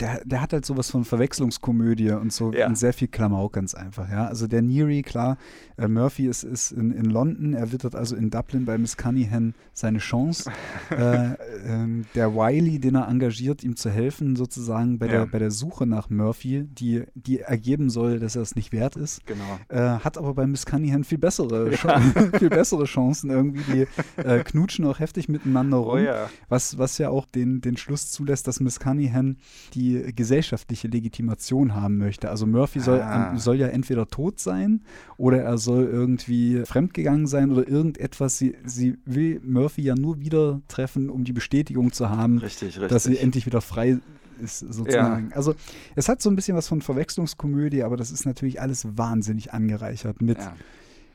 [0.00, 2.66] der, der hat halt sowas von Verwechslungskomödie und so Ja.
[2.66, 4.26] und sehr viel Klamauk ganz einfach, ja.
[4.26, 5.36] Also der Neary, klar,
[5.76, 9.54] äh, Murphy ist, ist in, in London, er wittert also in Dublin bei Miss Cunningham
[9.72, 10.50] seine Chance.
[10.90, 11.34] äh,
[11.66, 15.12] ähm, der Wiley, den er engagiert, ihm zu helfen, sozusagen bei, Ja.
[15.12, 18.96] der, bei der Suche nach Murphy, die, die ergeben soll, dass er es nicht wert
[18.96, 19.24] ist.
[19.26, 19.58] Genau.
[19.68, 23.86] Äh, hat aber bei Miss Cunningham viel bessere, Chan- viel bessere Chancen irgendwie.
[24.16, 25.94] Die äh, knutschen auch heftig miteinander rum.
[25.94, 26.28] Oh ja.
[26.48, 29.36] Was, was ja auch den, den Schluss zulässt, dass Miss Cunningham
[29.74, 29.83] die
[30.14, 32.30] gesellschaftliche Legitimation haben möchte.
[32.30, 33.36] Also Murphy soll, Ah.
[33.36, 34.82] soll ja entweder tot sein
[35.16, 38.38] oder er soll irgendwie fremdgegangen sein oder irgendetwas.
[38.38, 42.88] Sie, sie will Murphy ja nur wieder treffen, um die Bestätigung zu haben, Richtig, richtig.
[42.88, 43.98] dass sie endlich wieder frei
[44.42, 45.32] ist, sozusagen.
[45.32, 45.54] Also
[45.94, 50.20] es hat so ein bisschen was von Verwechslungskomödie, aber das ist natürlich alles wahnsinnig angereichert
[50.22, 50.54] mit ja.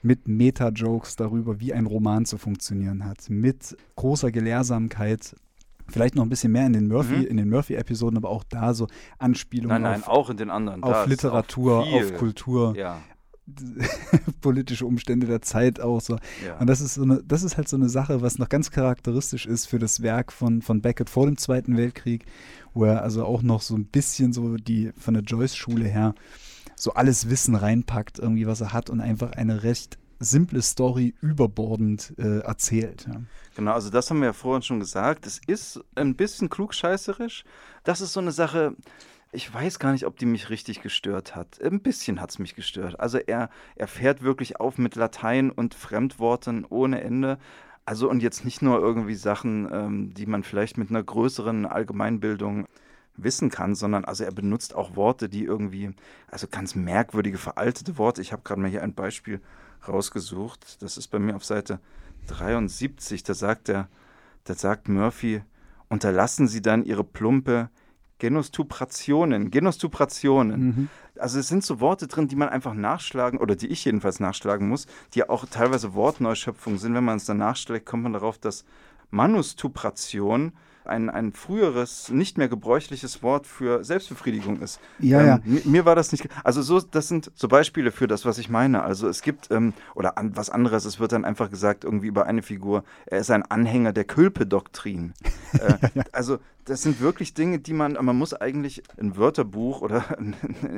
[0.02, 5.36] mit Meta-Jokes darüber, wie ein Roman zu funktionieren hat, mit großer Gelehrsamkeit.
[5.90, 7.26] Vielleicht noch ein bisschen mehr in den Murphy, Mhm.
[7.26, 10.84] in den Murphy-Episoden, aber auch da so Anspielungen Nein, nein, auf, auch in den anderen.
[10.84, 11.96] Auf ist Literatur, viel.
[12.06, 13.02] auf Kultur, Ja,
[14.42, 16.18] politische Umstände der Zeit auch so.
[16.46, 16.58] ja.
[16.60, 19.46] Und das ist so eine, das ist halt so eine Sache, was noch ganz charakteristisch
[19.46, 22.26] ist für das Werk von, von Beckett vor dem Zweiten Weltkrieg,
[22.74, 26.14] wo er also auch noch so ein bisschen so die von der Joyce-Schule her
[26.76, 32.14] so alles Wissen reinpackt, irgendwie was er hat und einfach eine recht simple Story überbordend
[32.18, 33.08] äh, erzählt.
[33.08, 33.22] Ja.
[33.56, 35.26] Genau, also das haben wir ja vorhin schon gesagt.
[35.26, 37.44] Es ist ein bisschen klugscheißerisch.
[37.84, 38.76] Das ist so eine Sache,
[39.32, 41.62] ich weiß gar nicht, ob die mich richtig gestört hat.
[41.62, 43.00] Ein bisschen hat es mich gestört.
[43.00, 47.38] Also er, er fährt wirklich auf mit Latein und Fremdworten ohne Ende.
[47.86, 52.68] Also und jetzt nicht nur irgendwie Sachen, ähm, die man vielleicht mit einer größeren Allgemeinbildung
[53.18, 55.92] wissen kann, sondern also er benutzt auch Worte, die irgendwie,
[56.28, 58.22] also ganz merkwürdige, veraltete Worte.
[58.22, 59.42] Ich habe gerade mal hier ein Beispiel
[59.88, 60.82] rausgesucht.
[60.82, 61.80] Das ist bei mir auf Seite
[62.28, 63.24] 73.
[63.24, 63.88] Da sagt er,
[64.44, 65.42] da sagt Murphy,
[65.88, 67.70] unterlassen Sie dann Ihre plumpe
[68.20, 69.50] Genostuprationen.
[69.50, 70.62] Genostuprationen.
[70.62, 70.90] Mhm.
[71.18, 74.68] Also es sind so Worte drin, die man einfach nachschlagen, oder die ich jedenfalls nachschlagen
[74.68, 76.94] muss, die auch teilweise Wortneuschöpfungen sind.
[76.94, 78.66] Wenn man es dann nachschlägt, kommt man darauf, dass
[79.10, 80.54] Manustupration
[80.90, 84.80] ein, ein früheres, nicht mehr gebräuchliches Wort für Selbstbefriedigung ist.
[85.00, 85.40] Ja, ähm, ja.
[85.46, 86.28] mi- Mir war das nicht.
[86.44, 88.84] Also so, das sind so Beispiele für das, was ich meine.
[88.84, 90.86] Also es gibt ähm, oder an, was anderes.
[90.86, 92.84] Es wird dann einfach gesagt irgendwie über eine Figur.
[93.06, 95.14] Er ist ein Anhänger der Külpe-Doktrin.
[95.54, 95.78] äh,
[96.12, 97.98] also das sind wirklich Dinge, die man.
[98.02, 100.36] Man muss eigentlich ein Wörterbuch oder ein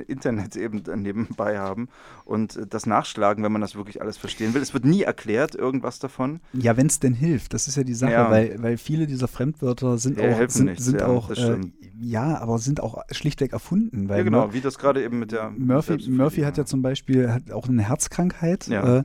[0.07, 1.89] Internet eben nebenbei haben
[2.25, 4.61] und äh, das nachschlagen, wenn man das wirklich alles verstehen will.
[4.61, 6.39] Es wird nie erklärt irgendwas davon.
[6.53, 8.31] Ja, wenn es denn hilft, das ist ja die Sache, Ja.
[8.31, 11.59] weil, weil viele dieser Fremdwörter sind Ja, auch, sind, nichts, sind ja, auch äh,
[11.99, 14.09] ja, aber sind auch schlichtweg erfunden.
[14.09, 16.81] Weil ja genau, Mur- wie das gerade eben mit der Murphy, Murphy hat ja zum
[16.81, 18.99] Beispiel hat auch eine Herzkrankheit, Ja.
[18.99, 19.03] äh,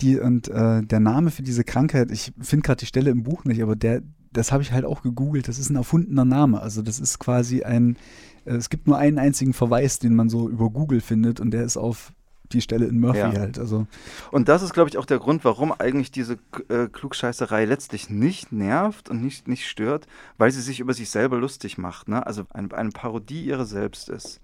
[0.00, 3.44] die und äh, der Name für diese Krankheit, ich finde gerade die Stelle im Buch
[3.44, 4.02] nicht, aber der,
[4.36, 5.48] das habe ich halt auch gegoogelt.
[5.48, 6.60] Das ist ein erfundener Name.
[6.60, 7.96] Also das ist quasi ein,
[8.44, 11.64] äh, es gibt nur einen einzigen Verweis, den man so über Google findet und der
[11.64, 12.12] ist auf
[12.52, 13.32] die Stelle in Murphy Ja.
[13.32, 13.58] halt.
[13.58, 13.86] Also
[14.30, 18.52] Und das ist, glaube ich, auch der Grund, warum eigentlich diese äh, Klugscheißerei letztlich nicht
[18.52, 20.06] nervt und nicht, nicht stört,
[20.38, 22.08] weil sie sich über sich selber lustig macht.
[22.08, 22.24] Ne?
[22.24, 24.40] Also eine, eine Parodie ihrer selbst ist.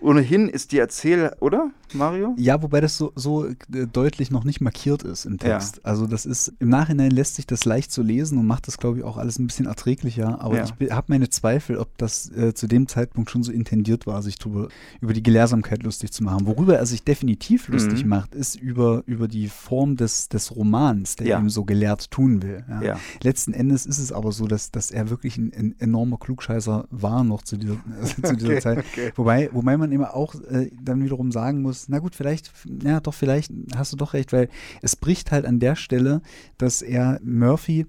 [0.00, 2.34] Ohnehin ist die Erzähl, oder, Mario?
[2.38, 3.54] Ja, wobei das so, so äh,
[3.92, 5.58] deutlich noch nicht markiert ist im Ja.
[5.58, 5.84] Text.
[5.84, 8.98] Also das ist, im Nachhinein lässt sich das leicht so lesen und macht das, glaube
[8.98, 10.40] ich, auch alles ein bisschen erträglicher.
[10.40, 10.66] Aber Ja.
[10.78, 14.38] ich habe meine Zweifel, ob das äh, zu dem Zeitpunkt schon so intendiert war, sich
[14.38, 14.68] drüber,
[15.00, 16.46] über die Gelehrsamkeit lustig zu machen.
[16.46, 18.08] Worüber er sich definitiv lustig Mhm.
[18.10, 21.38] macht, ist über, über die Form des, des Romans, der Ja.
[21.40, 22.64] ihm so gelehrt tun will.
[22.68, 22.82] Ja.
[22.82, 23.00] Ja.
[23.22, 27.24] Letzten Endes ist es aber so, dass, dass er wirklich ein, ein enormer Klugscheißer war
[27.24, 27.76] noch zu dieser,
[28.22, 28.78] zu dieser Okay, Zeit.
[28.78, 29.12] okay.
[29.16, 32.50] Wobei, wobei man immer auch äh, dann wiederum sagen muss, na gut, vielleicht,
[32.82, 34.48] ja doch, vielleicht hast du doch recht, weil
[34.82, 36.22] es bricht halt an der Stelle,
[36.56, 37.86] dass er Murphy,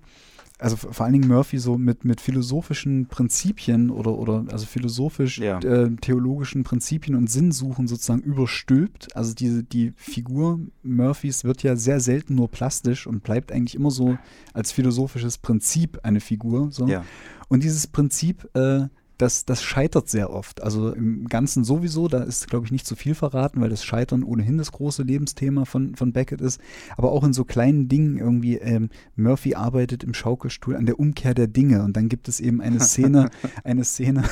[0.62, 5.60] also vor allen Dingen Murphy so mit, mit philosophischen Prinzipien oder, oder also philosophisch Ja.
[5.60, 9.16] äh, theologischen Prinzipien und Sinnsuchen sozusagen überstülpt.
[9.16, 13.90] Also diese, die Figur Murphys wird ja sehr selten nur plastisch und bleibt eigentlich immer
[13.90, 14.18] so
[14.54, 16.74] als philosophisches Prinzip eine Figur.
[16.74, 16.88] So.
[16.88, 17.06] Ja.
[17.48, 18.88] Und dieses Prinzip, äh,
[19.19, 20.63] das, das scheitert sehr oft.
[20.63, 24.23] Also im Ganzen sowieso, da ist, glaube ich, nicht zu viel verraten, weil das Scheitern
[24.23, 26.60] ohnehin das große Lebensthema von, von Beckett ist.
[26.95, 31.34] Aber auch in so kleinen Dingen irgendwie, ähm, Murphy arbeitet im Schaukelstuhl an der Umkehr
[31.34, 31.84] der Dinge.
[31.84, 33.29] Und dann gibt es eben eine Szene,
[33.65, 34.23] eine Szene,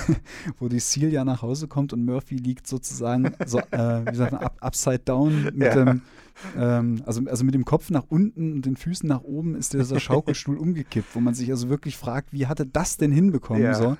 [0.57, 4.41] wo die Celia nach Hause kommt und Murphy liegt sozusagen so, äh, wie sagt man,
[4.41, 5.75] up, upside down mit Ja.
[5.75, 6.01] dem
[6.57, 9.99] ähm, also, also mit dem Kopf nach unten und den Füßen nach oben ist dieser
[9.99, 13.63] Schaukelstuhl umgekippt, wo man sich also wirklich fragt, wie hat er das denn hinbekommen?
[13.63, 13.73] Ja.
[13.73, 13.97] So?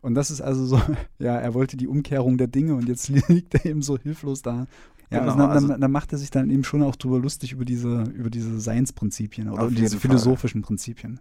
[0.00, 0.80] Und das ist also so,
[1.18, 4.66] ja, er wollte die Umkehrung der Dinge und jetzt liegt er eben so hilflos da.
[5.12, 7.18] Ja, Genau, also dann, also- dann, dann macht er sich dann eben schon auch drüber
[7.18, 10.00] lustig über diese, über diese Seinsprinzipien oder diese Fall.
[10.10, 11.18] philosophischen Prinzipien.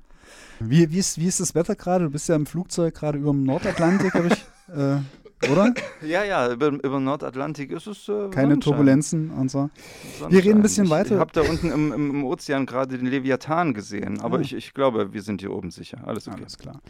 [0.60, 2.06] Wie, wie, ist, wie ist das Wetter gerade?
[2.06, 4.98] Du bist ja im Flugzeug gerade über dem Nordatlantik, habe ich, äh,
[5.52, 5.74] oder?
[6.02, 8.08] Ja, ja, über, über Nordatlantik ist es.
[8.10, 8.60] Äh, Keine Sonnenschein.
[8.62, 9.70] Turbulenzen und so.
[10.20, 10.32] Sonnenschein.
[10.32, 11.16] Wir reden ein bisschen weiter.
[11.16, 14.42] Ich habe da unten im, im, im Ozean gerade den Leviathan gesehen, aber Ah.
[14.42, 16.00] ich, ich glaube, wir sind hier oben sicher.
[16.06, 16.38] Alles okay.
[16.40, 16.82] Alles klar.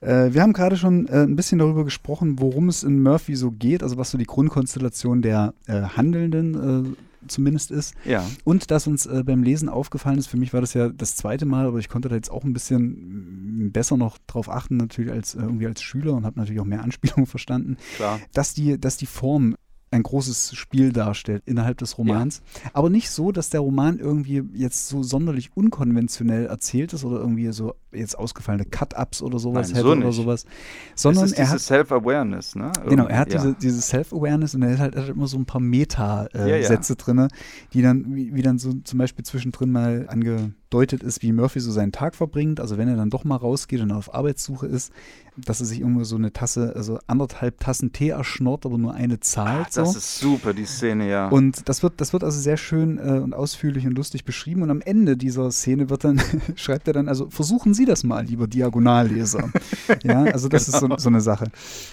[0.00, 3.50] Äh, wir haben gerade schon äh, ein bisschen darüber gesprochen, worum es in Murphy so
[3.50, 6.96] geht, also was so die Grundkonstellation der äh, Handelnden äh,
[7.28, 7.94] zumindest ist.
[8.04, 8.28] Ja.
[8.44, 11.46] Und dass uns äh, beim Lesen aufgefallen ist, für mich war das ja das zweite
[11.46, 15.34] Mal, aber ich konnte da jetzt auch ein bisschen besser noch drauf achten, natürlich als
[15.34, 18.20] äh, irgendwie als Schüler und habe natürlich auch mehr Anspielungen verstanden, Klar.
[18.32, 19.56] dass die, dass die Form
[19.92, 22.42] ein großes Spiel darstellt innerhalb des Romans.
[22.72, 27.52] Aber nicht so, dass der Roman irgendwie jetzt so sonderlich unkonventionell erzählt ist oder irgendwie
[27.52, 30.46] so jetzt ausgefallene Cut-Ups oder sowas Nein, hätte so oder sowas.
[30.94, 32.72] Sondern es ist er hat Self-Awareness, ne?
[32.88, 33.40] Genau, er hat ja.
[33.40, 36.56] diese, diese Self-Awareness und er hat halt, er hat immer so ein paar Meta-Sätze Ja,
[36.56, 36.94] äh, ja.
[36.94, 37.28] Drin,
[37.72, 41.70] die dann, wie, wie dann so zum Beispiel zwischendrin mal angedeutet ist, wie Murphy so
[41.70, 42.60] seinen Tag verbringt.
[42.60, 44.92] Also wenn er dann doch mal rausgeht und auf Arbeitssuche ist,
[45.36, 49.20] dass er sich irgendwo so eine Tasse, also anderthalb Tassen Tee erschnort, aber nur eine
[49.20, 49.68] zahlt.
[49.70, 49.98] Ach, das so.
[49.98, 51.28] ist super, die Szene, ja.
[51.28, 54.62] Und das wird, das wird also sehr schön äh, und ausführlich und lustig beschrieben.
[54.62, 56.20] Und am Ende dieser Szene wird dann,
[56.54, 59.50] schreibt er dann, also versuchen Sie das mal, lieber Diagonalleser.
[60.02, 61.50] ja, also das ist so, so eine Sache.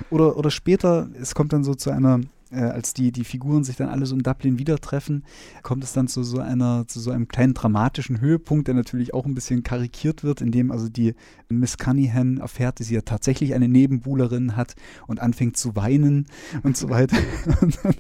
[0.10, 2.20] Oder, oder später, es kommt dann so zu einer,
[2.52, 5.24] äh, als die, die Figuren sich dann alle so in Dublin wieder treffen,
[5.64, 9.26] kommt es dann zu so einer, zu so einem kleinen dramatischen Höhepunkt, der natürlich auch
[9.26, 11.16] ein bisschen karikiert wird, indem also die
[11.50, 14.76] Miss Cunningham erfährt, dass sie ja tatsächlich eine Nebenbuhlerin hat
[15.08, 16.28] und anfängt zu weinen
[16.64, 17.18] und so weiter.
[17.62, 17.96] Und, dann,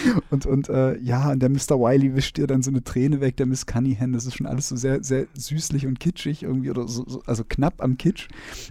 [0.30, 1.78] und, und äh, ja, und der Mr.
[1.78, 4.12] Wiley wischt ihr dann so eine Träne weg, der Miss Cunningham.
[4.12, 7.44] Das ist schon alles so sehr, sehr süßlich und kitschig irgendwie, oder so, so, also
[7.44, 8.28] knapp am Kitsch.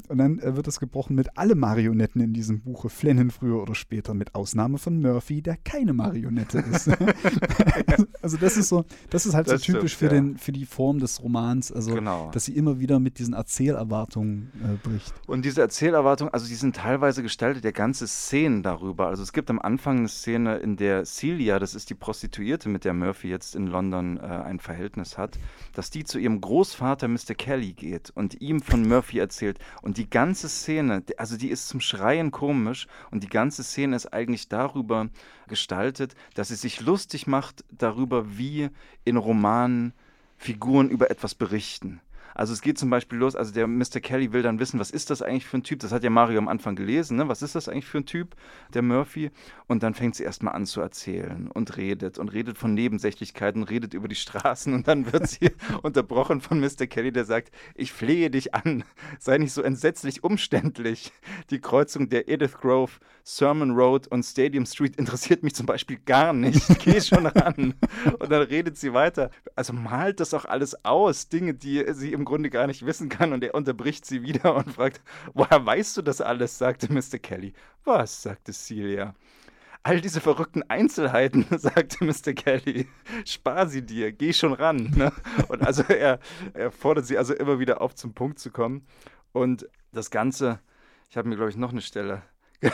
[0.07, 3.75] Und dann äh, wird es gebrochen mit alle Marionetten in diesem Buche flennen früher oder
[3.75, 6.89] später, mit Ausnahme von Murphy, der keine Marionette ist.
[8.21, 10.21] also das ist so, das ist halt Das so typisch stimmt, für, ja.
[10.21, 12.31] den, für die Form des Romans, also Genau.
[12.33, 15.13] dass sie immer wieder mit diesen Erzählerwartungen äh, bricht.
[15.27, 19.07] Und diese Erzählerwartung, also die sind teilweise gestaltet, der ganze Szenen darüber.
[19.07, 22.85] Also es gibt am Anfang eine Szene, in der Celia, das ist die Prostituierte, mit
[22.85, 25.37] der Murphy jetzt in London äh, ein Verhältnis hat,
[25.73, 27.35] dass die zu ihrem Großvater Mr.
[27.37, 29.59] Kelly geht und ihm von Murphy erzählt.
[29.81, 34.13] Und die ganze Szene, also die ist zum Schreien komisch und die ganze Szene ist
[34.13, 35.09] eigentlich darüber
[35.49, 38.69] gestaltet, dass sie sich lustig macht darüber, wie
[39.03, 39.93] in Romanen
[40.37, 41.99] Figuren über etwas berichten.
[42.35, 43.99] Also es geht zum Beispiel los, also der Mr.
[44.01, 45.79] Kelly will dann wissen, was ist das eigentlich für ein Typ?
[45.79, 47.27] Das hat ja Mario am Anfang gelesen, ne?
[47.27, 48.35] Was ist das eigentlich für ein Typ,
[48.73, 49.31] der Murphy?
[49.67, 53.93] Und dann fängt sie erstmal an zu erzählen und redet und redet von Nebensächlichkeiten, redet
[53.93, 56.87] über die Straßen und dann wird sie unterbrochen von Mr.
[56.87, 58.83] Kelly, der sagt, ich flehe dich an,
[59.19, 61.11] sei nicht so entsetzlich umständlich.
[61.49, 62.91] Die Kreuzung der Edith Grove,
[63.23, 66.79] Sermon Road und Stadium Street interessiert mich zum Beispiel gar nicht.
[66.79, 67.75] Geh schon ran.
[68.19, 69.29] Und dann redet sie weiter.
[69.55, 73.33] Also malt das auch alles aus, Dinge, die sie im Grunde gar nicht wissen kann.
[73.33, 75.01] Und er unterbricht sie wieder und fragt,
[75.33, 76.57] woher weißt du das alles?
[76.57, 77.19] sagte Mr.
[77.19, 77.53] Kelly.
[77.83, 78.21] Was?
[78.21, 79.15] sagte Celia.
[79.83, 82.33] All diese verrückten Einzelheiten, sagte Mr.
[82.33, 82.87] Kelly.
[83.25, 84.91] Spar sie dir, geh schon ran.
[84.95, 85.11] Ne?
[85.47, 86.19] Und also er,
[86.53, 88.85] er fordert sie also immer wieder auf, zum Punkt zu kommen.
[89.31, 90.59] Und das Ganze,
[91.09, 92.21] ich habe mir, glaube ich, noch eine Stelle.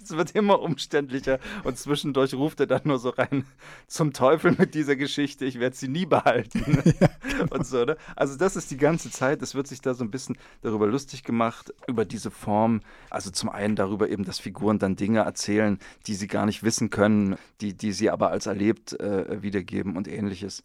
[0.02, 3.44] es wird immer umständlicher und zwischendurch ruft er dann nur so rein,
[3.86, 6.82] zum Teufel mit dieser Geschichte, ich werde sie nie behalten.
[7.50, 7.96] und so, ne?
[8.16, 11.24] Also das ist die ganze Zeit, es wird sich da so ein bisschen darüber lustig
[11.24, 16.14] gemacht, über diese Form, also zum einen darüber eben, dass Figuren dann Dinge erzählen, die
[16.14, 20.62] sie gar nicht wissen können, die, die sie aber als erlebt äh, wiedergeben und ähnliches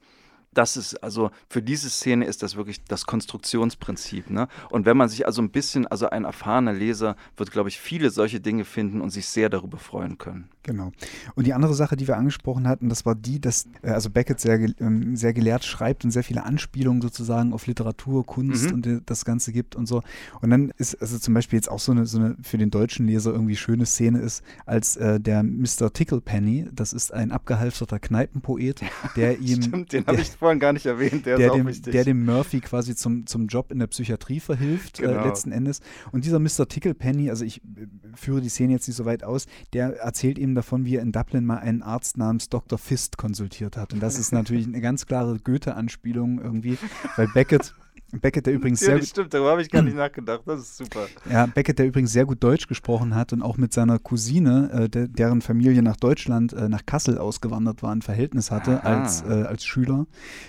[0.56, 4.30] das ist also für diese Szene ist das wirklich das Konstruktionsprinzip.
[4.30, 4.48] Ne?
[4.70, 8.10] Und wenn man sich also ein bisschen, also ein erfahrener Leser wird, glaube ich, viele
[8.10, 10.50] solche Dinge finden und sich sehr darüber freuen können.
[10.64, 10.92] Genau.
[11.36, 14.40] Und die andere Sache, die wir angesprochen hatten, das war die, dass äh, also Beckett
[14.40, 18.74] sehr, ähm, sehr gelehrt schreibt und sehr viele Anspielungen sozusagen auf Literatur, Kunst Mhm.
[18.74, 20.02] und äh, das Ganze gibt und so.
[20.42, 23.06] Und dann ist also zum Beispiel jetzt auch so eine, so eine für den deutschen
[23.06, 25.92] Leser irgendwie schöne Szene ist, als äh, der Mr.
[25.94, 28.82] Ticklepenny, das ist ein abgehalfterter Kneipenpoet,
[29.16, 31.68] der ihm Stimmt, den habe ich vorhin gar nicht erwähnt, der, der ist auch dem,
[31.68, 31.92] wichtig.
[31.92, 35.26] der dem Murphy quasi zum, zum Job in der Psychiatrie verhilft, äh, Genau.
[35.26, 35.80] letzten Endes.
[36.12, 36.68] Und dieser Mr.
[36.68, 40.54] Ticklepenny, also ich äh, führe die Szene jetzt nicht so weit aus, der erzählt ihm
[40.56, 42.78] davon, wie er in Dublin mal einen Arzt namens Dr.
[42.78, 43.94] Fist konsultiert hat.
[43.94, 46.78] Und das ist natürlich eine ganz klare Goethe-Anspielung irgendwie,
[47.16, 47.74] weil Beckett,
[48.12, 50.42] Beckett, der übrigens ja, sehr das stimmt, darüber habe ich gar nicht nachgedacht.
[50.46, 51.08] Das ist super.
[51.30, 54.90] ja, Beckett, der übrigens sehr gut Deutsch gesprochen hat und auch mit seiner Cousine, äh,
[54.90, 59.02] de deren Familie nach Deutschland, äh, nach Kassel ausgewandert war, ein Verhältnis hatte Aha.
[59.02, 60.06] als, äh, als Schüler,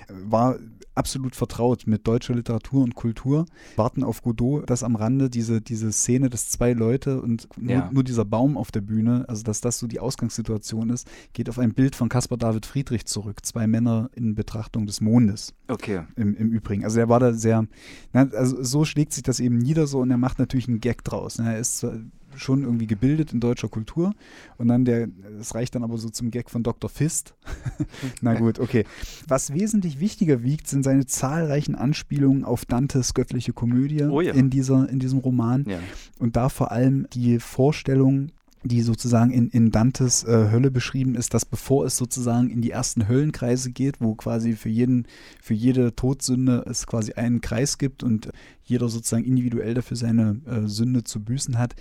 [0.09, 0.57] war
[0.97, 3.47] absolut vertraut mit deutscher Literatur und Kultur.
[3.77, 7.91] Warten auf Godot, das am Rande, diese, diese Szene, dass zwei Leute und nur, Ja.
[7.93, 11.59] nur dieser Baum auf der Bühne, also dass das so die Ausgangssituation ist, geht auf
[11.59, 13.45] ein Bild von Caspar David Friedrich zurück.
[13.45, 16.01] Zwei Männer in Betrachtung des Mondes Okay.
[16.17, 16.85] im, im Übrigen.
[16.85, 17.67] Also er war da sehr,
[18.13, 21.05] na, also so schlägt sich das eben nieder so und er macht natürlich einen Gag
[21.05, 21.39] draus.
[21.39, 21.53] Ne?
[21.55, 21.93] Er ist zwar
[22.37, 24.15] schon irgendwie gebildet in deutscher Kultur
[24.59, 25.09] und dann der,
[25.41, 26.89] es reicht dann aber so zum Gag von Dr.
[26.91, 27.35] Fist.
[28.21, 28.85] na gut, okay.
[29.29, 34.33] Was wesentlich wichtiger wiegt, sind seine zahlreichen Anspielungen auf Dantes göttliche Komödie Oh ja.
[34.35, 35.79] in, dieser, in diesem Roman Ja.
[36.19, 38.31] und da vor allem die Vorstellung,
[38.69, 42.71] die sozusagen in, in Dantes äh, Hölle beschrieben ist, dass bevor es sozusagen in die
[42.71, 45.07] ersten Höllenkreise geht, wo quasi für jeden,
[45.41, 48.31] für jede Todsünde es quasi einen Kreis gibt und
[48.65, 51.77] jeder sozusagen individuell dafür seine äh, Sünde zu büßen hat,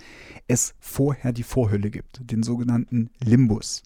[0.46, 3.82] es vorher die Vorhölle gibt, den sogenannten Limbus.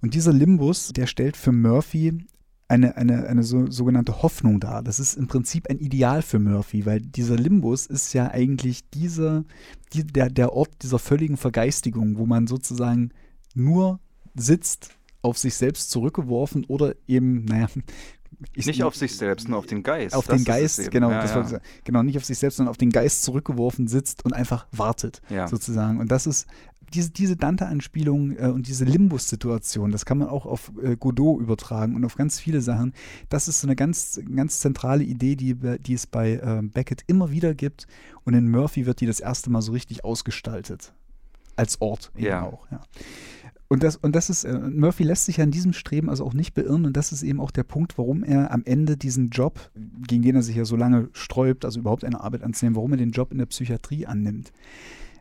[0.00, 2.24] Und dieser Limbus, der stellt für Murphy
[2.70, 4.82] eine, eine, eine so, sogenannte Hoffnung dar.
[4.82, 9.44] Das ist im Prinzip ein Ideal für Murphy, weil dieser Limbus ist ja eigentlich dieser,
[9.92, 13.10] die, der, der Ort dieser völligen Vergeistigung, wo man sozusagen
[13.54, 13.98] nur
[14.36, 14.90] sitzt,
[15.22, 17.66] auf sich selbst zurückgeworfen oder eben, naja,
[18.54, 20.14] ich, Nicht auf sich selbst, nur auf den Geist.
[20.14, 21.60] auf Das den Geist, genau, Ja, ja.
[21.84, 25.46] genau, nicht auf sich selbst, sondern auf den Geist zurückgeworfen sitzt und einfach wartet, Ja.
[25.46, 25.98] sozusagen.
[25.98, 26.46] Und das ist
[26.94, 31.94] diese, diese Dante-Anspielung äh, und diese Limbus-Situation, das kann man auch auf äh, Godot übertragen
[31.94, 32.92] und auf ganz viele Sachen.
[33.28, 37.30] Das ist so eine ganz, ganz zentrale Idee, die, die es bei ähm, Beckett immer
[37.30, 37.86] wieder gibt.
[38.24, 40.92] Und in Murphy wird die das erste Mal so richtig ausgestaltet.
[41.56, 42.42] Als Ort eben Ja.
[42.42, 42.80] auch, ja.
[43.72, 46.34] Und das, und das ist, äh, Murphy lässt sich ja in diesem Streben also auch
[46.34, 49.70] nicht beirren und das ist eben auch der Punkt, warum er am Ende diesen Job,
[50.08, 52.96] gegen den er sich ja so lange sträubt, also überhaupt eine Arbeit anzunehmen, warum er
[52.96, 54.52] den Job in der Psychiatrie annimmt.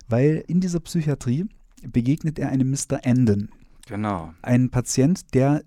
[0.08, 1.46] Weil in dieser Psychiatrie
[1.88, 3.00] begegnet er einem Mr.
[3.06, 3.50] Anden,
[3.88, 4.34] Genau.
[4.42, 5.64] einen Patient, der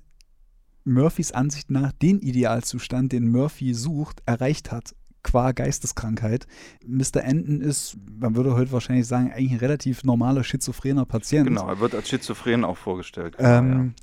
[0.85, 6.46] Murphys Ansicht nach den Idealzustand, den Murphy sucht, erreicht hat, qua Geisteskrankheit.
[6.85, 7.22] Mr.
[7.25, 11.46] Anden ist, man würde heute wahrscheinlich sagen, eigentlich ein relativ normaler schizophrener Patient.
[11.48, 13.37] Genau, er wird als schizophren auch vorgestellt.
[13.37, 13.94] Genau, Ähm,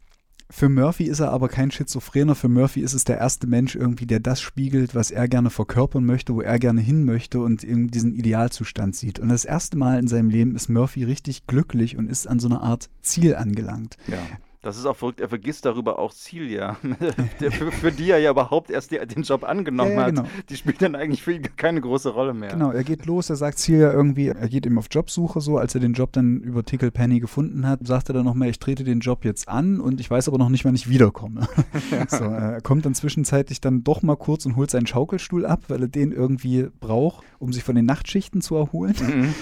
[0.51, 2.33] Für Murphy ist er aber kein Schizophrener.
[2.33, 6.05] Für Murphy ist es der erste Mensch irgendwie, der das spiegelt, was er gerne verkörpern
[6.05, 9.19] möchte, wo er gerne hin möchte und eben diesen Idealzustand sieht.
[9.19, 12.49] Und das erste Mal in seinem Leben ist Murphy richtig glücklich und ist an so
[12.49, 13.97] einer Art Ziel angelangt.
[14.07, 14.17] ja.
[14.61, 14.69] Ja.
[14.69, 15.21] Das ist auch verrückt.
[15.21, 16.77] Er vergisst darüber auch Celia,
[17.39, 20.15] der, für, für die er ja überhaupt erst die, den Job angenommen Ja, ja, hat.
[20.15, 20.27] genau.
[20.49, 22.49] Die spielt dann eigentlich für ihn keine große Rolle mehr.
[22.49, 25.75] Genau, er geht los, er sagt Celia irgendwie, er geht eben auf Jobsuche so, als
[25.75, 28.83] er den Job dann über Tickle Penny gefunden hat, sagt er dann nochmal, ich trete
[28.83, 31.47] den Job jetzt an und ich weiß aber noch nicht, wann ich wiederkomme.
[32.09, 35.63] so, äh, er kommt dann zwischenzeitlich dann doch mal kurz und holt seinen Schaukelstuhl ab,
[35.69, 38.95] weil er den irgendwie braucht, um sich von den Nachtschichten zu erholen.
[38.99, 39.33] Mhm.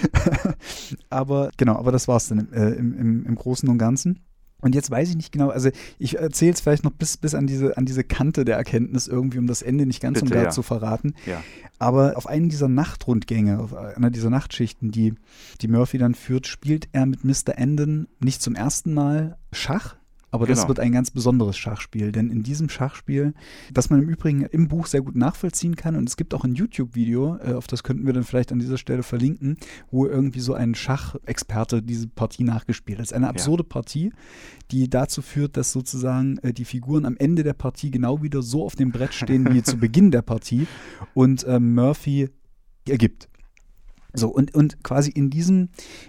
[1.10, 4.20] aber genau, aber das war's dann äh, im, im, im Großen und Ganzen.
[4.60, 7.46] Und jetzt weiß ich nicht genau, also ich erzähle es vielleicht noch bis, bis an,
[7.46, 10.44] diese, an diese Kante der Erkenntnis irgendwie, um das Ende nicht ganz und Bitte, gar
[10.44, 10.50] ja.
[10.50, 11.14] zu verraten.
[11.26, 11.42] Ja.
[11.78, 15.14] Aber auf einen dieser Nachtrundgänge, auf einer dieser Nachtschichten, die,
[15.60, 17.56] die Murphy dann führt, spielt er mit Mr.
[17.56, 19.97] Anden nicht zum ersten Mal Schach.
[20.30, 20.68] Aber das Genau.
[20.68, 23.32] wird ein ganz besonderes Schachspiel, denn in diesem Schachspiel,
[23.72, 26.54] das man im Übrigen im Buch sehr gut nachvollziehen kann, und es gibt auch ein
[26.54, 29.56] YouTube-Video, äh, auf das könnten wir dann vielleicht an dieser Stelle verlinken,
[29.90, 33.04] wo irgendwie so ein Schachexperte diese Partie nachgespielt hat.
[33.04, 34.12] Es ist eine absurde Partie,
[34.70, 38.64] die dazu führt, dass sozusagen äh, die Figuren am Ende der Partie genau wieder so
[38.64, 40.66] auf dem Brett stehen wie zu Beginn der Partie
[41.14, 42.28] und ähm, Murphy
[42.86, 43.27] ergibt.
[44.18, 45.68] So, und, und quasi in diesem,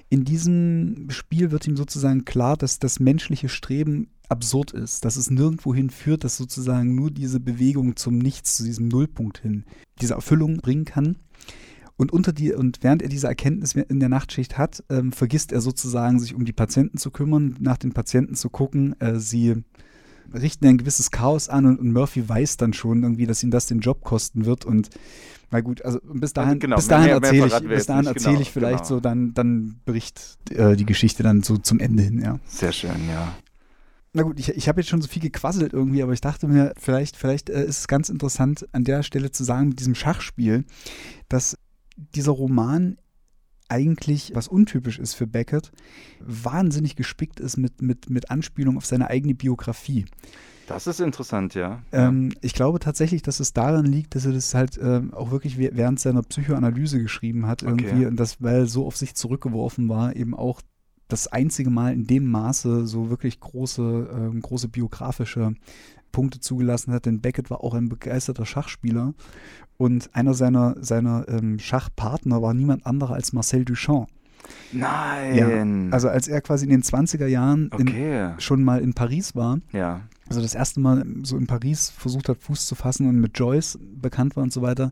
[0.10, 5.30] in diesem Spiel wird ihm sozusagen klar, dass das menschliche Streben absurd ist, dass es
[5.30, 9.66] nirgendwo hinführt, dass sozusagen nur diese Bewegung zum Nichts, zu diesem Nullpunkt hin,
[10.02, 11.18] diese Erfüllung bringen kann.
[11.98, 15.60] Und unter die, und während er diese Erkenntnis in der Nachtschicht hat, ähm, vergisst er
[15.60, 18.96] sozusagen, sich um die Patienten zu kümmern, nach den Patienten zu gucken.
[19.02, 19.64] Äh, sie
[20.34, 23.68] richten ein gewisses Chaos an und, und Murphy weiß dann schon irgendwie, dass ihm das
[23.68, 24.66] den Job kosten wird.
[24.66, 24.90] Und
[25.52, 28.52] na gut, also bis dahin, genau, bis dahin erzähle ich, bis dahin erzähle Genau, ich
[28.52, 28.88] vielleicht genau.
[28.88, 32.40] so, dann, dann bericht äh, die Geschichte dann so zum Ende hin, ja.
[32.46, 33.36] Sehr schön, ja.
[34.14, 36.74] Na gut, ich, ich habe jetzt schon so viel gequasselt irgendwie, aber ich dachte mir,
[36.78, 40.66] vielleicht, vielleicht äh, ist es ganz interessant an der Stelle zu sagen, mit diesem Schachspiel,
[41.28, 41.58] dass
[42.16, 42.98] dieser Roman
[43.70, 45.72] eigentlich, was untypisch ist für Beckett,
[46.20, 50.06] wahnsinnig gespickt ist mit, mit, mit Anspielung auf seine eigene Biografie.
[50.68, 51.82] Das ist interessant, ja.
[51.92, 55.58] Ähm, ich glaube tatsächlich, dass es daran liegt, dass er das halt ähm, auch wirklich
[55.58, 58.06] während seiner Psychoanalyse geschrieben hat irgendwie Okay.
[58.06, 60.62] und das, weil er so auf sich zurückgeworfen war, eben auch
[61.08, 65.56] das einzige Mal in dem Maße so wirklich große, ähm, große biografische
[66.12, 69.14] Punkte zugelassen hat, denn Beckett war auch ein begeisterter Schachspieler
[69.80, 74.10] und einer seiner, seiner ähm, Schachpartner war niemand anderer als Marcel Duchamp.
[74.74, 75.38] Nein.
[75.94, 78.34] Also als er quasi in den 20er Jahren in, okay.
[78.40, 80.02] schon mal in Paris war, ja.
[80.28, 83.80] also das erste Mal so in Paris versucht hat, Fuß zu fassen und mit Joyce
[83.82, 84.92] bekannt war und so weiter,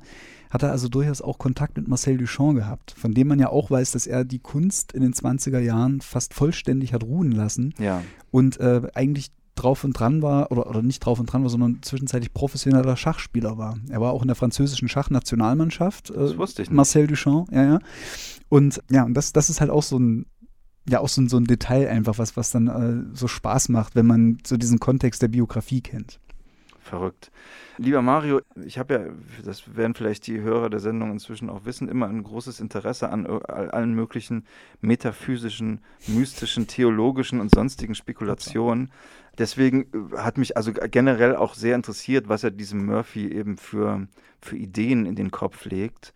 [0.50, 3.70] hat er also durchaus auch Kontakt mit Marcel Duchamp gehabt, von dem man ja auch
[3.70, 8.04] weiß, dass er die Kunst in den 20er Jahren fast vollständig hat ruhen lassen Ja.
[8.32, 11.80] und äh, eigentlich drauf und dran war, oder, oder nicht drauf und dran war, sondern
[11.82, 13.78] zwischenzeitlich professioneller Schachspieler war.
[13.90, 16.10] Er war auch in der französischen Schachnationalmannschaft.
[16.12, 16.76] Äh, Das wusste ich nicht.
[16.76, 17.80] Marcel Duchamp, ja, ja.
[18.50, 20.26] Und ja, und das, das ist halt auch so ein,
[20.90, 23.96] ja, auch so ein, so ein Detail einfach, was, was dann äh, so Spaß macht,
[23.96, 26.20] wenn man so diesen Kontext der Biografie kennt.
[26.80, 27.32] Verrückt.
[27.78, 29.00] Lieber Mario, ich habe ja,
[29.44, 33.28] das werden vielleicht die Hörer der Sendung inzwischen auch wissen, immer ein großes Interesse an
[33.28, 34.46] all- allen möglichen
[34.80, 38.90] metaphysischen, mystischen, theologischen und sonstigen Spekulationen.
[39.38, 39.84] Deswegen
[40.14, 44.08] äh, hat mich also generell auch sehr interessiert, was er diesem Murphy eben für,
[44.42, 46.14] für Ideen in den Kopf legt.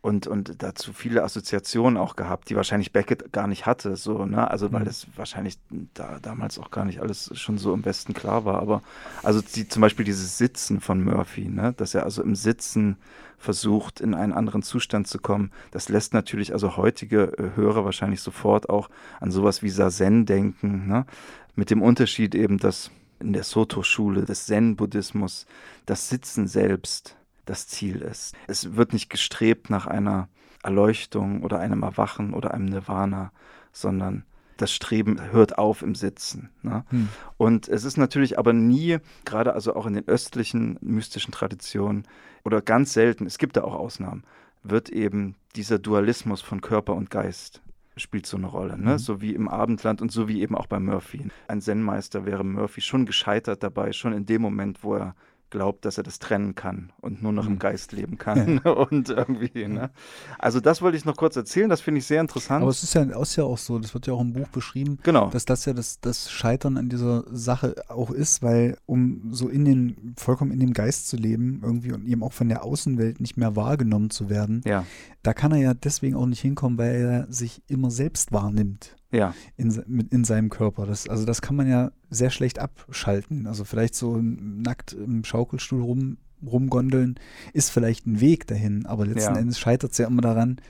[0.00, 4.50] Und, und dazu viele Assoziationen auch gehabt, die wahrscheinlich Beckett gar nicht hatte, so, ne?
[4.50, 4.86] Also weil Mhm.
[4.86, 5.58] das wahrscheinlich
[5.94, 8.60] da damals auch gar nicht alles schon so im Westen klar war.
[8.60, 8.82] Aber
[9.22, 11.72] also die, zum Beispiel dieses Sitzen von Murphy, ne?
[11.76, 12.96] dass er also im Sitzen
[13.38, 18.22] versucht, in einen anderen Zustand zu kommen, das lässt natürlich also heutige äh, Hörer wahrscheinlich
[18.22, 18.88] sofort auch
[19.20, 21.06] an sowas wie Sazen denken, ne?
[21.54, 22.90] Mit dem Unterschied eben, dass
[23.20, 25.46] in der Soto-Schule des Zen-Buddhismus
[25.86, 28.34] das Sitzen selbst das Ziel ist.
[28.46, 30.28] Es wird nicht gestrebt nach einer
[30.62, 33.32] Erleuchtung oder einem Erwachen oder einem Nirvana,
[33.72, 34.24] sondern
[34.56, 36.50] das Streben hört auf im Sitzen.
[36.62, 36.84] Ne?
[36.90, 37.08] Hm.
[37.36, 42.06] Und es ist natürlich aber nie, gerade also auch in den östlichen mystischen Traditionen
[42.44, 44.24] oder ganz selten, es gibt da auch Ausnahmen,
[44.62, 47.60] wird eben dieser Dualismus von Körper und Geist
[47.96, 48.92] spielt so eine Rolle, ne?
[48.92, 48.98] Mhm.
[48.98, 51.26] so wie im Abendland und so wie eben auch bei Murphy.
[51.48, 55.14] Ein Zen-Meister wäre Murphy schon gescheitert dabei, schon in dem Moment, wo er
[55.52, 57.58] glaubt, dass er das trennen kann und nur noch im Mhm.
[57.60, 59.90] Geist leben kann und irgendwie, ne?
[60.38, 62.62] Also das wollte ich noch kurz erzählen, das finde ich sehr interessant.
[62.62, 64.98] Aber es ist ja, ist ja auch so, das wird ja auch im Buch beschrieben,
[65.02, 65.30] genau.
[65.30, 69.64] dass das ja das, das Scheitern an dieser Sache auch ist, weil um so in
[69.64, 73.36] den, vollkommen in dem Geist zu leben, irgendwie und eben auch von der Außenwelt nicht
[73.36, 74.84] mehr wahrgenommen zu werden, ja,
[75.22, 79.34] da kann er ja deswegen auch nicht hinkommen, weil er sich immer selbst wahrnimmt ja,
[79.56, 79.70] in,
[80.10, 80.86] in seinem Körper.
[80.86, 83.46] Das, also das kann man ja sehr schlecht abschalten.
[83.46, 87.16] Also vielleicht so nackt im Schaukelstuhl rum, rumgondeln
[87.52, 89.40] ist vielleicht ein Weg dahin, aber letzten Ja.
[89.40, 90.60] Endes scheitert es ja immer daran,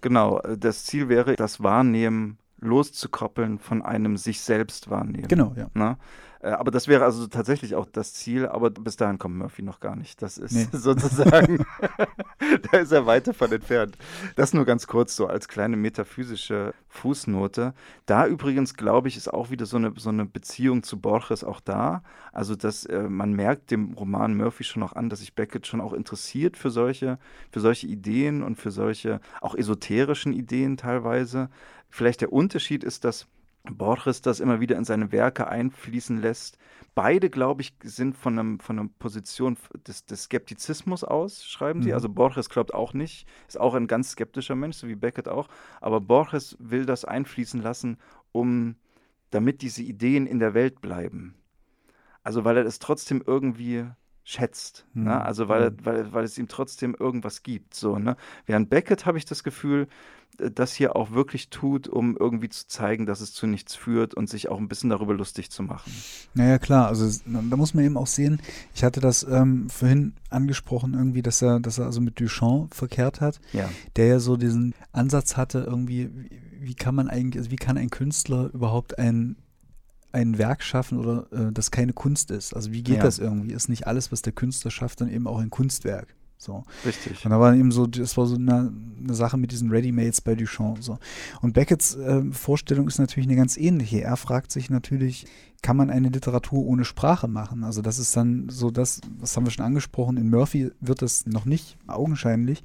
[0.00, 0.40] genau.
[0.58, 5.28] Das Ziel wäre, das Wahrnehmen loszukoppeln von einem sich selbst wahrnehmen.
[5.28, 5.70] genau, ja.
[5.74, 5.96] Ne?
[6.42, 9.80] Äh, Aber das wäre also tatsächlich auch das Ziel, aber bis dahin kommt Murphy noch
[9.80, 10.22] gar nicht.
[10.22, 10.68] Das ist Nee.
[10.72, 11.64] sozusagen,
[12.72, 13.96] da ist er weit davon entfernt.
[14.36, 17.74] Das nur ganz kurz so als kleine metaphysische Fußnote.
[18.06, 21.60] Da übrigens, glaube ich, ist auch wieder so eine, so eine Beziehung zu Borges auch
[21.60, 22.02] da.
[22.32, 25.80] Also, dass äh, man merkt dem Roman Murphy schon auch an, dass sich Beckett schon
[25.80, 27.18] auch interessiert für solche,
[27.50, 31.50] für solche Ideen und für solche auch esoterischen Ideen teilweise.
[31.90, 33.26] Vielleicht der Unterschied ist, dass
[33.64, 36.56] Borges das immer wieder in seine Werke einfließen lässt.
[36.94, 39.56] Beide, glaube ich, sind von, einem, von einer Position
[39.86, 41.90] des, des Skeptizismus aus, schreiben sie.
[41.90, 41.94] Mhm.
[41.94, 45.48] Also Borges glaubt auch nicht, ist auch ein ganz skeptischer Mensch, so wie Beckett auch.
[45.80, 47.98] Aber Borges will das einfließen lassen,
[48.32, 48.76] um
[49.30, 51.34] damit diese Ideen in der Welt bleiben.
[52.22, 53.86] Also weil er es trotzdem irgendwie
[54.30, 54.86] schätzt.
[54.94, 55.04] Mhm.
[55.04, 55.20] Ne?
[55.20, 55.76] Also weil, Mhm.
[55.84, 57.74] weil, weil es ihm trotzdem irgendwas gibt.
[57.74, 58.16] So, ne?
[58.46, 59.88] Während Beckett habe ich das Gefühl,
[60.38, 64.14] äh, das hier auch wirklich tut, um irgendwie zu zeigen, dass es zu nichts führt
[64.14, 65.92] und sich auch ein bisschen darüber lustig zu machen.
[66.34, 68.40] Naja, klar, also da muss man eben auch sehen,
[68.74, 73.20] ich hatte das ähm, vorhin angesprochen, irgendwie, dass er, dass er also mit Duchamp verkehrt
[73.20, 77.50] hat, Ja, der ja so diesen Ansatz hatte, irgendwie, wie, wie kann man eigentlich, also
[77.50, 79.36] wie kann ein Künstler überhaupt ein,
[80.12, 82.54] ein Werk schaffen oder äh, das keine Kunst ist?
[82.54, 83.02] Also wie geht Ja.
[83.02, 83.52] das irgendwie?
[83.52, 86.14] Ist nicht alles, was der Künstler schafft, dann eben auch ein Kunstwerk?
[86.40, 86.64] So.
[86.86, 87.22] richtig.
[87.24, 90.34] Und da war eben so, das war so eine, eine Sache mit diesen Readymates bei
[90.34, 90.82] Duchamp.
[90.82, 90.98] So.
[91.42, 94.00] Und Becketts ähm, Vorstellung ist natürlich eine ganz ähnliche.
[94.00, 95.26] Er fragt sich natürlich,
[95.60, 97.62] kann man eine Literatur ohne Sprache machen?
[97.62, 101.26] Also das ist dann so das, das haben wir schon angesprochen, in Murphy wird das
[101.26, 102.62] noch nicht augenscheinlich.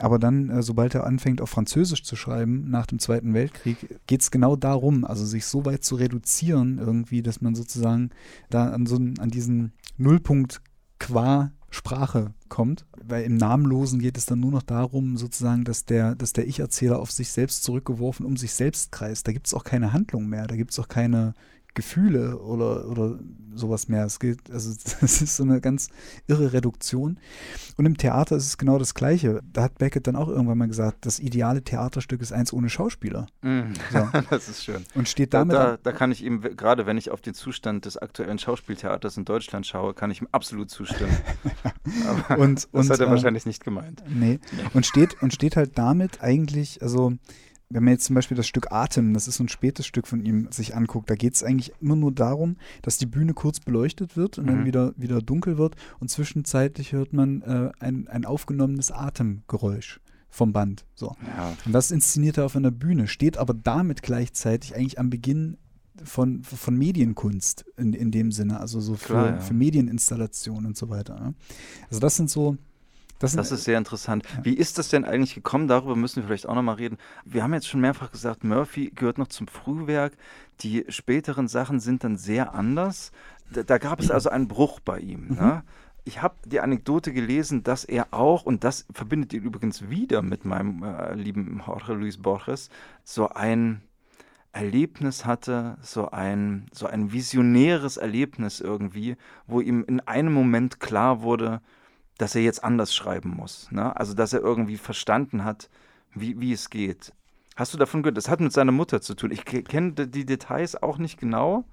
[0.00, 4.22] Aber dann, äh, sobald er anfängt, auf Französisch zu schreiben, nach dem Zweiten Weltkrieg, geht
[4.22, 8.10] es genau darum, also sich so weit zu reduzieren irgendwie, dass man sozusagen
[8.50, 10.62] da an, so, an diesen Nullpunkt
[10.98, 12.86] qua Sprache kommt.
[13.02, 16.98] Weil im Namenlosen geht es dann nur noch darum, sozusagen, dass der, dass der Ich-Erzähler
[16.98, 19.26] auf sich selbst zurückgeworfen um sich selbst kreist.
[19.26, 21.34] Da gibt es auch keine Handlung mehr, da gibt es auch keine
[21.74, 23.18] Gefühle oder, oder
[23.54, 24.04] sowas mehr.
[24.04, 24.70] Es geht, also
[25.00, 25.88] das ist so eine ganz
[26.26, 27.18] irre Reduktion.
[27.76, 29.40] Und im Theater ist es genau das Gleiche.
[29.52, 33.26] Da hat Beckett dann auch irgendwann mal gesagt, das ideale Theaterstück ist eins ohne Schauspieler.
[33.42, 34.08] Mm, So.
[34.30, 34.84] das ist schön.
[34.94, 35.56] Und steht Da, damit.
[35.56, 39.24] da, da kann ich ihm, gerade wenn ich auf den Zustand des aktuellen Schauspieltheaters in
[39.24, 41.16] Deutschland schaue, kann ich ihm absolut zustimmen.
[42.28, 44.02] Aber und, das und, hat er äh, wahrscheinlich nicht gemeint.
[44.08, 44.38] Nee.
[44.72, 47.12] Und steht, und steht halt damit eigentlich, also
[47.70, 50.24] wenn man jetzt zum Beispiel das Stück Atem, das ist so ein spätes Stück von
[50.24, 54.16] ihm, sich anguckt, da geht es eigentlich immer nur darum, dass die Bühne kurz beleuchtet
[54.16, 54.48] wird und mhm.
[54.48, 60.52] dann wieder, wieder dunkel wird und zwischenzeitlich hört man äh, ein, ein aufgenommenes Atemgeräusch vom
[60.52, 60.84] Band.
[60.94, 61.16] So.
[61.36, 61.56] Ja.
[61.64, 65.56] Und das inszeniert er auf einer Bühne, steht aber damit gleichzeitig eigentlich am Beginn
[66.02, 69.40] von, von Medienkunst in, in dem Sinne, also so für, Klar, ja.
[69.40, 71.34] für Medieninstallationen und so weiter.
[71.88, 72.56] Also das sind so,
[73.18, 74.24] das, das, ist sehr interessant.
[74.42, 75.68] Wie ist das denn eigentlich gekommen?
[75.68, 76.98] Darüber müssen wir vielleicht auch nochmal reden.
[77.24, 80.14] Wir haben jetzt schon mehrfach gesagt, Murphy gehört noch zum Frühwerk.
[80.60, 83.12] Die späteren Sachen sind dann sehr anders.
[83.52, 85.28] Da, da gab es also einen Bruch bei ihm.
[85.28, 85.34] Mhm.
[85.36, 85.62] Ne?
[86.04, 90.44] ich habe die Anekdote gelesen, dass er auch, und das verbindet ihn übrigens wieder mit
[90.44, 92.68] meinem äh, lieben Jorge Luis Borges,
[93.04, 93.80] so ein
[94.52, 101.22] Erlebnis hatte, so ein, so ein visionäres Erlebnis irgendwie, wo ihm in einem Moment klar
[101.22, 101.60] wurde,
[102.18, 103.70] dass er jetzt anders schreiben muss.
[103.70, 103.96] Ne?
[103.96, 105.68] Also, dass er irgendwie verstanden hat,
[106.14, 107.12] wie, wie es geht.
[107.56, 108.16] Hast du davon gehört?
[108.16, 109.30] Das hat mit seiner Mutter zu tun.
[109.30, 111.64] Ich kenne die Details auch nicht genau.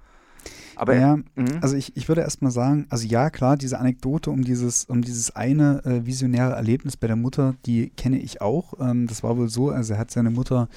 [0.74, 1.58] Aber ja, mhm.
[1.60, 5.36] also ich, ich würde erstmal sagen, also ja, klar, diese Anekdote um dieses, um dieses
[5.36, 8.74] eine äh, visionäre Erlebnis bei der Mutter, die kenne ich auch.
[8.80, 10.68] Ähm, das war wohl so, also er hat seine Mutter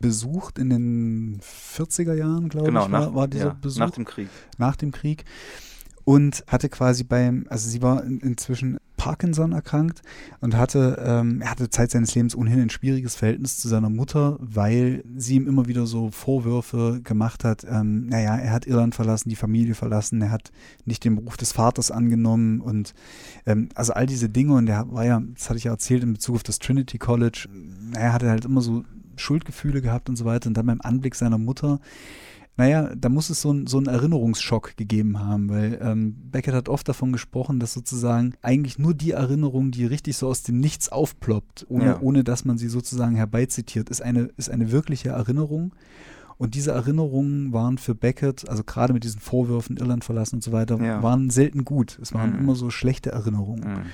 [0.00, 3.78] besucht in den 40er Jahren, glaube genau, ich, war, nach, war dieser ja, Besuch.
[3.78, 4.28] Nach dem Krieg.
[4.58, 5.24] Nach dem Krieg
[6.04, 10.00] und hatte quasi beim, also sie war in, inzwischen Parkinson erkrankt
[10.40, 14.38] und hatte, ähm, er hatte Zeit seines Lebens ohnehin ein schwieriges Verhältnis zu seiner Mutter,
[14.40, 17.66] weil sie ihm immer wieder so Vorwürfe gemacht hat.
[17.68, 20.52] Ähm, naja, er hat Irland verlassen, die Familie verlassen, er hat
[20.86, 22.94] nicht den Beruf des Vaters angenommen und
[23.44, 26.14] ähm, also all diese Dinge und er war ja, das hatte ich ja erzählt in
[26.14, 27.46] Bezug auf das Trinity College,
[27.92, 28.84] er hatte halt immer so
[29.16, 31.78] Schuldgefühle gehabt und so weiter und dann beim Anblick seiner Mutter
[32.56, 36.68] naja, da muss es so, ein, so einen Erinnerungsschock gegeben haben, weil ähm, Beckett hat
[36.68, 40.88] oft davon gesprochen, dass sozusagen eigentlich nur die Erinnerung, die richtig so aus dem Nichts
[40.88, 42.00] aufploppt, ohne, ja.
[42.00, 45.74] ohne dass man sie sozusagen herbeizitiert, ist eine, ist eine wirkliche Erinnerung.
[46.36, 50.52] Und diese Erinnerungen waren für Beckett, also gerade mit diesen Vorwürfen, Irland verlassen und so
[50.52, 51.02] weiter, ja.
[51.02, 51.98] waren selten gut.
[52.02, 52.38] Es waren mhm.
[52.40, 53.64] immer so schlechte Erinnerungen.
[53.64, 53.86] Mhm.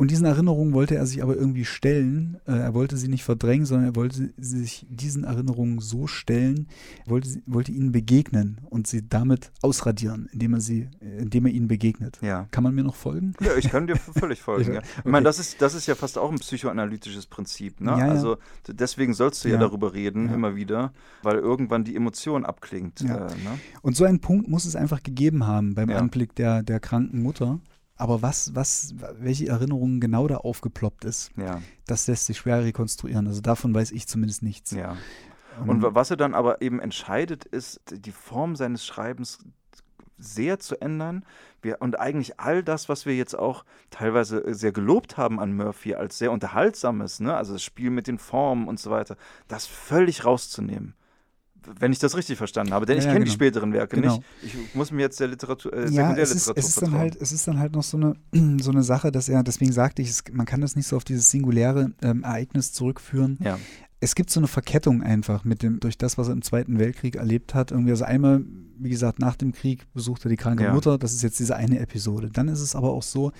[0.00, 2.38] Und diesen Erinnerungen wollte er sich aber irgendwie stellen.
[2.46, 6.68] Äh, er wollte sie nicht verdrängen, sondern er wollte sich diesen Erinnerungen so stellen,
[7.04, 10.88] wollte, wollte ihnen begegnen und sie damit ausradieren, indem er sie,
[11.18, 12.18] indem er ihnen begegnet.
[12.22, 12.48] Ja.
[12.50, 13.34] Kann man mir noch folgen?
[13.42, 14.72] Ja, ich kann dir völlig folgen.
[14.72, 14.80] ja.
[14.80, 15.10] Ich okay.
[15.10, 17.82] meine, das ist, das ist ja fast auch ein psychoanalytisches Prinzip.
[17.82, 17.90] Ne?
[17.90, 18.08] Ja.
[18.08, 18.38] Also
[18.68, 23.02] deswegen sollst du ja, darüber reden, immer wieder, weil irgendwann die Emotion abklingt.
[23.02, 23.28] Äh, ne?
[23.82, 27.60] Und so einen Punkt muss es einfach gegeben haben beim Anblick der, der kranken Mutter.
[28.00, 31.60] Aber was, was, welche Erinnerungen genau da aufgeploppt ist, ja.
[31.86, 33.26] das lässt sich schwer rekonstruieren.
[33.26, 34.70] Also davon weiß ich zumindest nichts.
[34.70, 34.96] Ja.
[35.66, 39.44] Und um, was er dann aber eben entscheidet, ist, die Form seines Schreibens
[40.16, 41.26] sehr zu ändern.
[41.60, 45.94] Wir, und eigentlich all das, was wir jetzt auch teilweise sehr gelobt haben an Murphy
[45.94, 47.36] als sehr unterhaltsames, ne?
[47.36, 50.94] also das Spiel mit den Formen und so weiter, das völlig rauszunehmen
[51.78, 53.26] wenn ich das richtig verstanden habe, denn ja, ich kenne genau.
[53.26, 54.16] die späteren Werke genau.
[54.16, 54.24] nicht.
[54.42, 57.32] Ich muss mir jetzt der Literatur, äh, ja, es ist, es ist dann halt, Es
[57.32, 58.14] ist dann halt noch so eine,
[58.62, 61.04] so eine Sache, dass er, deswegen sagte ich, es, man kann das nicht so auf
[61.04, 63.38] dieses singuläre ähm, Ereignis zurückführen.
[63.42, 63.58] Ja.
[64.00, 67.16] Es gibt so eine Verkettung einfach mit dem, durch das, was er im Zweiten Weltkrieg
[67.16, 67.70] erlebt hat.
[67.70, 68.42] Irgendwie, also einmal,
[68.78, 70.72] wie gesagt, nach dem Krieg besucht er die kranke ja.
[70.72, 72.30] Mutter, das ist jetzt diese eine Episode.
[72.32, 73.32] Dann ist es aber auch so,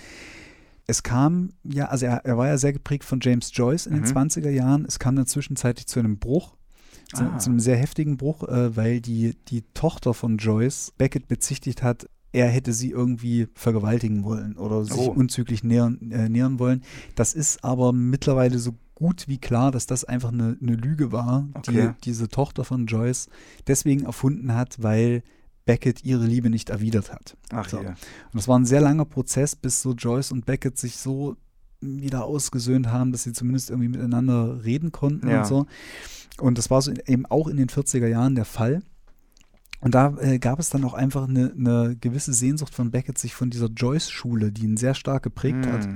[0.87, 4.03] es kam ja, also er, er war ja sehr geprägt von James Joyce in mhm.
[4.03, 4.85] den 20er Jahren.
[4.85, 6.57] Es kam dann zwischenzeitlich zu einem Bruch
[7.15, 7.39] zu, ah.
[7.39, 12.07] zu einem sehr heftigen Bruch, äh, weil die, die Tochter von Joyce Beckett bezichtigt hat,
[12.33, 15.11] er hätte sie irgendwie vergewaltigen wollen oder sich oh.
[15.11, 16.83] unzüglich nähern, äh, nähern wollen.
[17.15, 21.49] Das ist aber mittlerweile so gut wie klar, dass das einfach eine, eine Lüge war,
[21.55, 21.95] okay.
[21.95, 23.29] die diese Tochter von Joyce
[23.67, 25.23] deswegen erfunden hat, weil
[25.65, 27.37] Beckett ihre Liebe nicht erwidert hat.
[27.51, 27.81] Ach so.
[27.81, 27.91] ja.
[27.91, 27.97] Und
[28.35, 31.37] das war ein sehr langer Prozess, bis so Joyce und Beckett sich so
[31.81, 35.41] wieder ausgesöhnt haben, dass sie zumindest irgendwie miteinander reden konnten ja.
[35.41, 35.67] und so.
[36.39, 38.83] Und das war so eben auch in den 40er Jahren der Fall.
[39.81, 43.35] Und da äh, gab es dann auch einfach eine, eine, gewisse Sehnsucht von Beckett, sich
[43.35, 45.73] von dieser Joyce-Schule, die ihn sehr stark geprägt mm.
[45.73, 45.89] hat.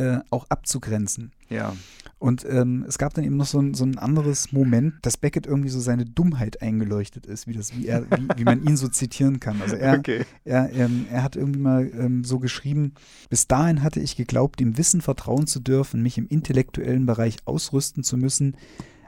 [0.00, 1.32] Äh, auch abzugrenzen.
[1.50, 1.76] Ja.
[2.18, 5.46] Und ähm, es gab dann eben noch so ein, so ein anderes Moment, dass Beckett
[5.46, 8.88] irgendwie so seine Dummheit eingeleuchtet ist, wie, das, wie, er, wie, wie man ihn so
[8.88, 9.60] zitieren kann.
[9.62, 10.24] Also er, okay.
[10.44, 12.94] er, ähm, er hat irgendwie mal ähm, so geschrieben,
[13.30, 18.02] bis dahin hatte ich geglaubt, dem Wissen vertrauen zu dürfen, mich im intellektuellen Bereich ausrüsten
[18.02, 18.56] zu müssen,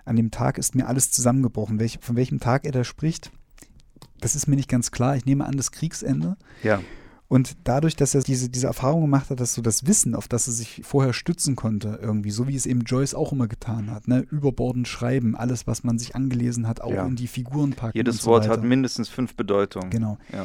[0.04, 1.78] an dem Tag ist mir alles zusammengebrochen.
[1.78, 3.30] Welch, von welchem Tag er da spricht,
[4.20, 5.16] das ist mir nicht ganz klar.
[5.16, 6.36] Ich nehme an, das Kriegsende.
[6.62, 6.80] Ja.
[7.32, 10.48] Und dadurch, dass er diese, diese Erfahrung gemacht hat, dass so das Wissen, auf das
[10.48, 14.06] er sich vorher stützen konnte, irgendwie, so wie es eben Joyce auch immer getan hat,
[14.06, 14.26] ne?
[14.30, 17.06] überbordend schreiben, alles, was man sich angelesen hat, auch ja.
[17.06, 17.96] in die Figuren packen.
[17.96, 18.52] Jedes so Wort weiter.
[18.52, 19.88] hat mindestens fünf Bedeutungen.
[19.88, 20.18] Genau.
[20.30, 20.44] Ja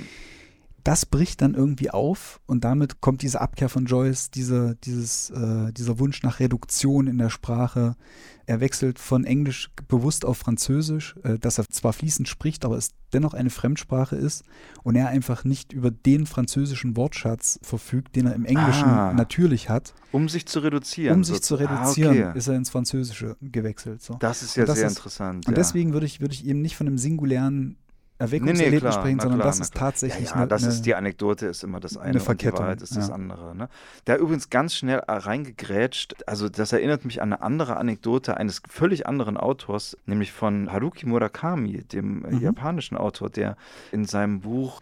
[0.88, 5.74] das bricht dann irgendwie auf und damit kommt diese Abkehr von Joyce, diese, dieses, äh,
[5.74, 7.98] dieser Wunsch nach Reduktion in der Sprache.
[8.46, 12.92] Er wechselt von Englisch bewusst auf Französisch, äh, dass er zwar fließend spricht, aber es
[13.12, 14.46] dennoch eine Fremdsprache ist
[14.84, 19.12] und er einfach nicht über den französischen Wortschatz verfügt, den er im Englischen Ah.
[19.14, 19.94] natürlich hat.
[20.14, 21.16] Um sich zu reduzieren.
[21.18, 22.38] Um sich zu reduzieren, Ah, okay.
[22.40, 24.02] ist er ins Französische gewechselt.
[24.02, 24.16] So.
[24.22, 25.48] Das ist ja das sehr ist- interessant.
[25.48, 25.56] Und ja.
[25.56, 27.76] deswegen würde ich, würde ich eben nicht von einem singulären
[28.20, 30.96] Erweckungserlebnis klar, sprechen, na sondern klar, das ist tatsächlich ja, ja, eine, das ist die
[30.96, 33.14] Anekdote ist immer das eine, eine Verkettung, Wahrheit ist das ja.
[33.14, 33.56] andere.
[33.56, 33.70] Ne?
[34.08, 39.06] Der übrigens ganz schnell reingegrätscht, also das erinnert mich an eine andere Anekdote eines völlig
[39.06, 42.40] anderen Autors, nämlich von Haruki Murakami, dem Mhm.
[42.42, 43.56] japanischen Autor, der
[43.92, 44.82] in seinem Buch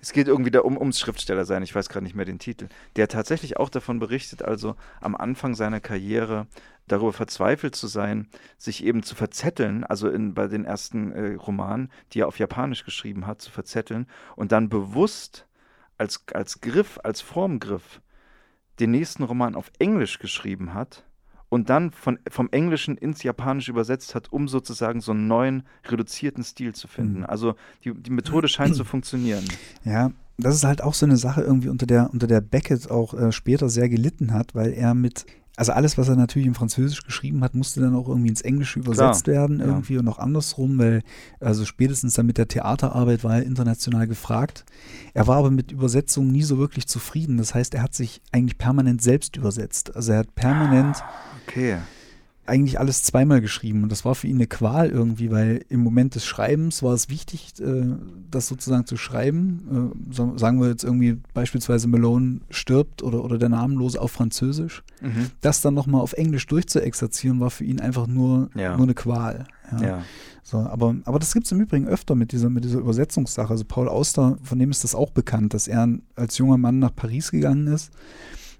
[0.00, 2.68] es geht irgendwie da um, ums Schriftsteller sein, ich weiß gerade nicht mehr den Titel,
[2.96, 6.46] der tatsächlich auch davon berichtet, also am Anfang seiner Karriere
[6.88, 8.28] darüber verzweifelt zu sein,
[8.58, 12.84] sich eben zu verzetteln, also in, bei den ersten äh, Romanen, die er auf Japanisch
[12.84, 15.46] geschrieben hat, zu verzetteln und dann bewusst
[15.98, 18.00] als, als Griff, als Formgriff
[18.78, 21.05] den nächsten Roman auf Englisch geschrieben hat
[21.56, 26.44] und dann von, vom Englischen ins Japanische übersetzt hat, um sozusagen so einen neuen, reduzierten
[26.44, 27.20] Stil zu finden.
[27.20, 27.26] Mhm.
[27.26, 29.42] Also die, die Methode scheint zu funktionieren.
[29.82, 33.14] Ja, das ist halt auch so eine Sache irgendwie, unter der, unter der Beckett auch
[33.14, 35.24] äh, später sehr gelitten hat, weil er mit,
[35.56, 38.78] also alles, was er natürlich im Französisch geschrieben hat, musste dann auch irgendwie ins Englische
[38.78, 39.64] übersetzt werden ja.
[39.64, 41.02] irgendwie und auch andersrum, weil
[41.40, 44.66] also spätestens dann mit der Theaterarbeit war er international gefragt.
[45.14, 47.38] Er war aber mit Übersetzungen nie so wirklich zufrieden.
[47.38, 49.96] Das heißt, er hat sich eigentlich permanent selbst übersetzt.
[49.96, 51.02] Also er hat permanent
[51.48, 51.76] Okay.
[52.48, 56.14] eigentlich alles zweimal geschrieben und das war für ihn eine Qual irgendwie, weil im Moment
[56.14, 57.96] des Schreibens war es wichtig, äh,
[58.30, 59.92] das sozusagen zu schreiben.
[60.10, 64.84] Äh, so, sagen wir jetzt irgendwie beispielsweise Malone stirbt oder, oder der Namenlose auf Französisch.
[65.00, 65.30] Mhm.
[65.40, 68.76] Das dann nochmal auf Englisch durchzuexerzieren, war für ihn einfach nur, Ja.
[68.76, 69.46] nur eine Qual.
[69.72, 69.82] Ja.
[69.86, 70.02] Ja.
[70.44, 73.50] So, aber, aber das gibt es im Übrigen öfter mit dieser, mit dieser Übersetzungssache.
[73.50, 76.94] Also Paul Auster, von dem ist das auch bekannt, dass er als junger Mann nach
[76.94, 77.90] Paris gegangen ist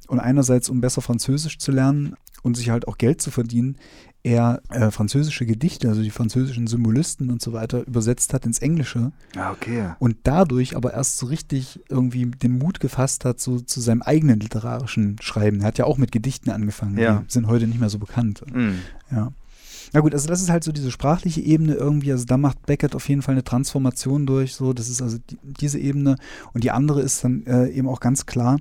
[0.08, 3.76] und einerseits, um besser Französisch zu lernen und sich halt auch Geld zu verdienen,
[4.22, 9.12] er äh, französische Gedichte, also die französischen Symbolisten und so weiter, übersetzt hat ins Englische
[9.36, 9.90] Ah, okay.
[10.00, 14.40] und dadurch aber erst so richtig irgendwie den Mut gefasst hat so, zu seinem eigenen
[14.40, 15.60] literarischen Schreiben.
[15.60, 17.22] Er hat ja auch mit Gedichten angefangen, Ja.
[17.28, 18.42] die sind heute nicht mehr so bekannt.
[18.52, 18.78] Mhm.
[19.12, 19.32] Ja.
[19.92, 22.96] Na gut, also das ist halt so diese sprachliche Ebene irgendwie, also da macht Beckett
[22.96, 26.16] auf jeden Fall eine Transformation durch, so, das ist also die, diese Ebene
[26.52, 28.58] und die andere ist dann äh, eben auch ganz klar,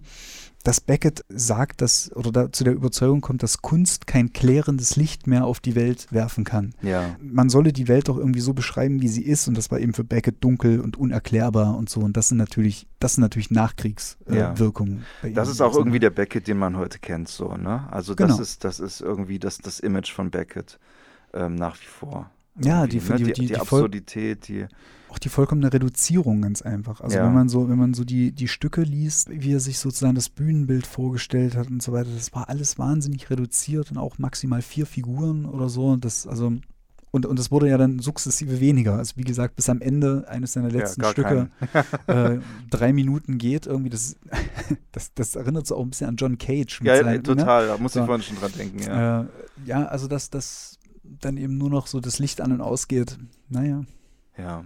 [0.66, 5.28] dass Beckett sagt, dass, oder da zu der Überzeugung kommt, dass Kunst kein klärendes Licht
[5.28, 6.74] mehr auf die Welt werfen kann.
[6.82, 7.16] Ja.
[7.22, 9.94] Man solle die Welt doch irgendwie so beschreiben, wie sie ist und das war eben
[9.94, 15.06] für Beckett dunkel und unerklärbar und so und das sind natürlich, das sind natürlich Nachkriegswirkungen.
[15.24, 15.34] Äh, Ja.
[15.36, 17.88] Das ist auch irgendwie der Beckett, den man heute kennt, so, ne?
[17.92, 18.42] Also das Genau.
[18.42, 20.80] ist, das ist irgendwie das, das Image von Beckett
[21.34, 22.32] ähm, nach wie vor.
[22.60, 23.16] Ja, die, ne?
[23.18, 24.66] die, die, die, die, Absurdität, die.
[25.16, 27.00] Auch die vollkommene Reduzierung ganz einfach.
[27.00, 27.26] Also Ja.
[27.26, 30.28] wenn man so, wenn man so die, die Stücke liest, wie er sich sozusagen das
[30.30, 34.86] Bühnenbild vorgestellt hat und so weiter, das war alles wahnsinnig reduziert und auch maximal vier
[34.86, 35.88] Figuren oder so.
[35.88, 36.52] Und das, also,
[37.12, 38.98] und, und das wurde ja dann sukzessive weniger.
[38.98, 41.50] Also wie gesagt, bis am Ende eines seiner letzten gar Stücke
[42.08, 42.40] äh,
[42.70, 44.18] drei Minuten geht, irgendwie, das,
[44.92, 46.82] das, das erinnert so auch ein bisschen an John Cage.
[46.84, 47.24] Ja, seinen, ne?
[47.24, 48.06] total, da muss ich So.
[48.06, 49.22] vorhin schon dran denken, ja.
[49.22, 49.26] Äh,
[49.66, 50.78] ja, also dass das
[51.22, 53.18] dann eben nur noch so das Licht an und ausgeht.
[53.48, 53.86] Naja.
[54.38, 54.66] Ja.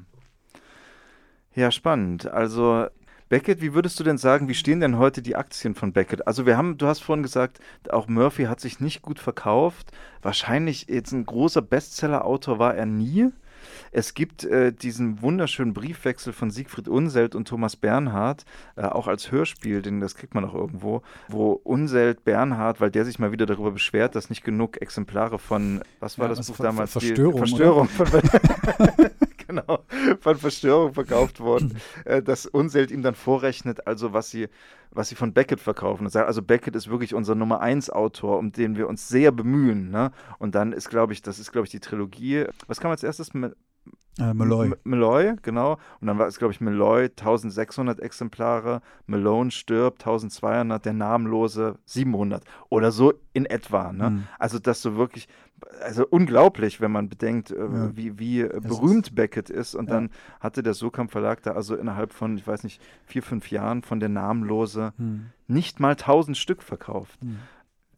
[1.56, 2.28] Ja, spannend.
[2.28, 2.86] Also
[3.28, 6.26] Beckett, wie würdest du denn sagen, wie stehen denn heute die Aktien von Beckett?
[6.28, 7.60] Also wir haben, du hast vorhin gesagt,
[7.92, 9.92] auch Murphy hat sich nicht gut verkauft.
[10.22, 13.28] Wahrscheinlich jetzt ein großer Bestseller-Autor war er nie.
[13.92, 18.46] Es gibt äh, diesen wunderschönen Briefwechsel von Siegfried Unselt und Thomas Bernhard,
[18.78, 23.04] äh, auch als Hörspiel, denn das kriegt man auch irgendwo, wo Unselt Bernhard, weil der
[23.06, 26.58] sich mal wieder darüber beschwert, dass nicht genug Exemplare von, was war Ja, das Buch
[26.58, 26.94] damals?
[26.94, 27.48] Die- Verstörung, oder?
[27.48, 27.90] Verstörung
[29.50, 29.86] genau,
[30.22, 34.48] von Verstörung verkauft worden, äh, dass Unselt ihm dann vorrechnet, also was sie,
[34.92, 36.06] was sie von Beckett verkaufen.
[36.06, 39.32] Und sagt, also Beckett ist wirklich unser Nummer 1 Autor, um den wir uns sehr
[39.32, 39.90] bemühen.
[39.90, 40.12] Ne?
[40.38, 42.46] Und dann ist, glaube ich, das ist, glaube ich, die Trilogie.
[42.68, 43.32] Was kam als erstes?
[44.20, 44.74] Äh, Malloy.
[44.84, 45.78] Malloy, genau.
[46.02, 52.44] Und dann war es, glaube ich, Malloy 1600 Exemplare, Malone stirbt 1200, der Namenlose 700
[52.68, 53.94] oder so in etwa.
[53.94, 54.10] Ne?
[54.10, 54.24] Mhm.
[54.38, 55.30] Also das so wirklich,
[55.82, 57.96] also unglaublich, wenn man bedenkt, äh, Ja.
[57.96, 59.74] wie, wie äh, berühmt Beckett ist.
[59.74, 59.96] Und Ja.
[59.96, 60.10] dann
[60.42, 64.02] hatte der Sokamp Verlag da also innerhalb von, ich weiß nicht, vier, fünf Jahren von
[64.02, 65.28] der Namenlose Hm.
[65.48, 67.22] nicht mal 1000 Stück verkauft.
[67.22, 67.40] Hm.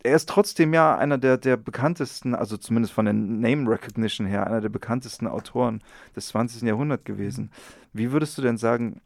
[0.04, 4.48] Er ist trotzdem ja einer der, der bekanntesten, also zumindest von der Name Recognition her,
[4.48, 5.82] einer der bekanntesten Autoren
[6.16, 6.64] des 20.
[6.64, 7.52] Jahrhunderts gewesen.
[7.94, 9.02] Wie würdest du denn sagen,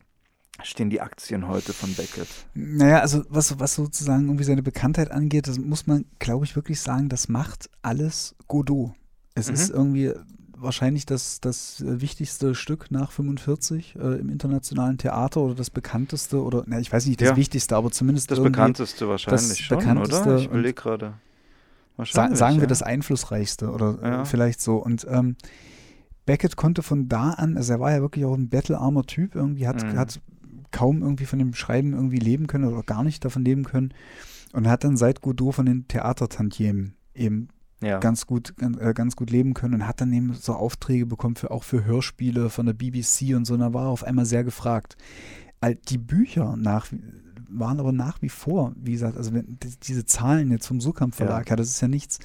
[0.64, 2.28] stehen die Aktien heute von Beckett?
[2.54, 6.80] Naja, also was, was sozusagen irgendwie seine Bekanntheit angeht, das muss man, glaube ich, wirklich
[6.80, 8.91] sagen, das macht alles Godot.
[9.34, 9.54] Es Mhm.
[9.54, 10.14] ist irgendwie,
[10.58, 16.64] wahrscheinlich das, das wichtigste Stück nach 45 äh, im internationalen Theater oder das bekannteste oder,
[16.68, 17.36] na, ich weiß nicht, das Ja.
[17.36, 20.38] wichtigste, aber zumindest Das bekannteste wahrscheinlich das schon, bekannteste oder?
[20.38, 21.14] Ich überlege gerade.
[22.03, 22.68] Sa sagen wir ja.
[22.68, 24.22] das einflussreichste oder Ja.
[24.22, 24.78] äh, vielleicht so.
[24.78, 25.36] Und ähm,
[26.26, 29.68] Beckett konnte von da an, also er war ja wirklich auch ein battlearmer Typ, irgendwie
[29.68, 29.97] hat, Mhm.
[29.97, 30.20] hat
[30.72, 33.93] kaum irgendwie von dem Schreiben irgendwie leben können oder gar nicht davon leben können
[34.51, 37.47] und hat dann seit Godot von den Theatertantiemen eben
[37.82, 38.00] Ja.
[38.00, 41.36] ganz gut ganz, äh, ganz gut leben können und hat dann eben so Aufträge bekommen
[41.36, 44.26] für auch für Hörspiele von der BBC und so und da war er auf einmal
[44.26, 44.96] sehr gefragt.
[45.62, 46.88] All die Bücher nach
[47.50, 51.14] waren aber nach wie vor, wie gesagt, also wenn die- diese Zahlen jetzt vom Surkamp
[51.16, 51.56] Verlag, ja.
[51.56, 52.20] das ist ja nichts,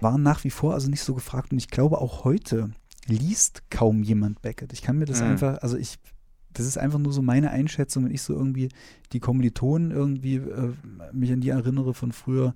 [0.00, 2.70] waren nach wie vor also nicht so gefragt und ich glaube auch heute
[3.06, 4.72] liest kaum jemand Beckett.
[4.72, 5.28] Ich kann mir das Mhm.
[5.28, 5.98] einfach, also ich
[6.58, 8.68] das ist einfach nur so meine Einschätzung, wenn ich so irgendwie
[9.12, 10.72] die Kommilitonen irgendwie äh,
[11.12, 12.54] mich an die erinnere von früher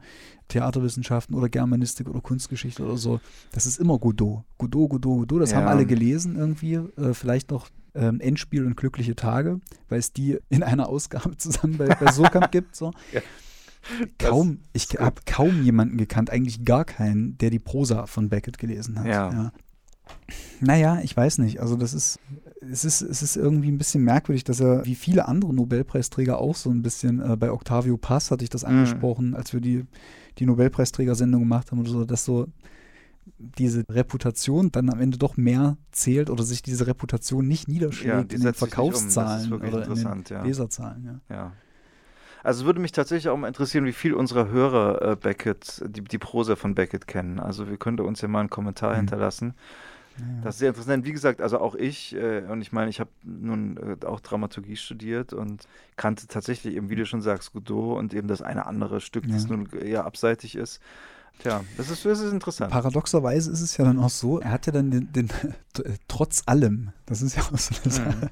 [0.48, 3.20] Theaterwissenschaften oder Germanistik oder Kunstgeschichte oder so.
[3.52, 4.44] Das ist immer Godot.
[4.58, 5.42] Godot, Godot, Godot.
[5.42, 5.68] Das haben Ja.
[5.70, 6.74] alle gelesen irgendwie.
[6.74, 11.76] Äh, vielleicht noch ähm, Endspiel und glückliche Tage, weil es die in einer Ausgabe zusammen
[11.78, 12.74] bei, bei Surkamp gibt.
[12.76, 12.92] So.
[13.12, 13.20] Ja.
[14.18, 18.98] Kaum, ich habe kaum jemanden gekannt, eigentlich gar keinen, der die Prosa von Beckett gelesen
[18.98, 19.06] hat.
[19.06, 19.52] Ja.
[20.60, 21.60] Naja, ich weiß nicht.
[21.60, 22.18] Also das ist,
[22.60, 26.54] es ist, es ist irgendwie ein bisschen merkwürdig, dass er, wie viele andere Nobelpreisträger auch
[26.56, 28.68] so ein bisschen, äh, bei Octavio Paz hatte ich das Mhm.
[28.68, 29.84] angesprochen, als wir die,
[30.38, 32.46] die Nobelpreisträgersendung gemacht haben oder so, dass so
[33.38, 38.20] diese Reputation dann am Ende doch mehr zählt oder sich diese Reputation nicht niederschlägt Ja,
[38.20, 38.54] in den um.
[38.54, 40.44] Verkaufszahlen wirklich oder in den ja.
[40.44, 41.20] Leserzahlen.
[41.28, 41.34] Ja.
[41.36, 41.52] Ja.
[42.44, 46.18] Also würde mich tatsächlich auch mal interessieren, wie viel unserer Hörer äh, Beckett, die, die
[46.18, 47.38] Prosa von Beckett kennen.
[47.38, 48.96] Also wir könnten uns ja mal einen Kommentar Mhm.
[48.96, 49.54] hinterlassen.
[50.18, 50.24] Ja.
[50.44, 51.04] Das ist sehr interessant.
[51.04, 54.76] Wie gesagt, also auch ich, äh, und ich meine, ich habe nun äh, auch Dramaturgie
[54.76, 59.00] studiert und kannte tatsächlich eben, wie du schon sagst, Godot und eben das eine andere
[59.00, 59.56] Stück, das Ja.
[59.56, 60.80] nun eher abseitig ist.
[61.38, 62.70] Tja, das ist, das ist interessant.
[62.72, 65.28] Paradoxerweise ist es ja dann auch so, er hat ja dann den, den
[66.08, 68.30] trotz allem, das ist ja auch so eine Sache.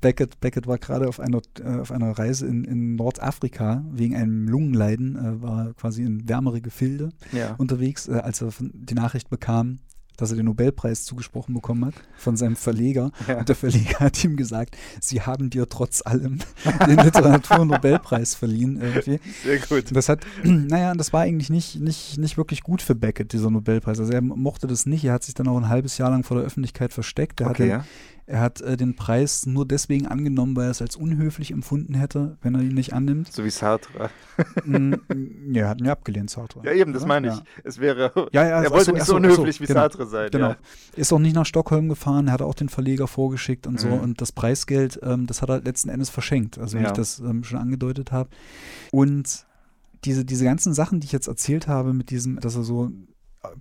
[0.00, 4.46] Beckett, Beckett war gerade auf einer, äh, auf einer Reise in, in Nordafrika wegen einem
[4.48, 7.54] Lungenleiden, äh, war quasi in wärmere Gefilde Ja.
[7.56, 9.78] unterwegs, äh, als er die Nachricht bekam,
[10.18, 13.12] dass er den Nobelpreis zugesprochen bekommen hat von seinem Verleger.
[13.26, 13.38] Ja.
[13.38, 16.40] Und der Verleger hat ihm gesagt, sie haben dir trotz allem
[16.86, 19.20] den Literatur-Nobelpreis verliehen irgendwie.
[19.42, 19.84] Sehr gut.
[19.96, 24.00] Das hat, naja, das war eigentlich nicht, nicht, nicht wirklich gut für Beckett, dieser Nobelpreis.
[24.00, 25.04] Also er mochte das nicht.
[25.04, 27.40] Er hat sich dann auch ein halbes Jahr lang vor der Öffentlichkeit versteckt.
[27.40, 27.84] Er hat, Okay, den, ja.
[28.28, 32.36] Er hat äh, den Preis nur deswegen angenommen, weil er es als unhöflich empfunden hätte,
[32.42, 33.32] wenn er ihn nicht annimmt.
[33.32, 34.10] So wie Sartre.
[34.64, 34.94] Mm,
[35.50, 36.60] ja, er hat ihn ja abgelehnt, Sartre.
[36.62, 37.08] Ja, eben, das Oder?
[37.08, 37.34] meine ich.
[37.34, 37.42] Ja.
[37.64, 38.12] Es wäre.
[38.32, 39.80] Ja, ja, er also, wollte achso, nicht so unhöflich achso, wie genau.
[39.80, 40.30] Sartre sein.
[40.30, 40.54] Genau.
[40.94, 43.88] Ist auch nicht nach Stockholm gefahren, hat auch den Verleger vorgeschickt und so.
[43.88, 44.00] Mhm.
[44.00, 47.44] Und das Preisgeld, ähm, das hat er letzten Endes verschenkt, also wie ich das ähm,
[47.44, 48.28] schon angedeutet habe.
[48.92, 49.46] Und
[50.04, 52.90] diese, diese ganzen Sachen, die ich jetzt erzählt habe, mit diesem, dass er so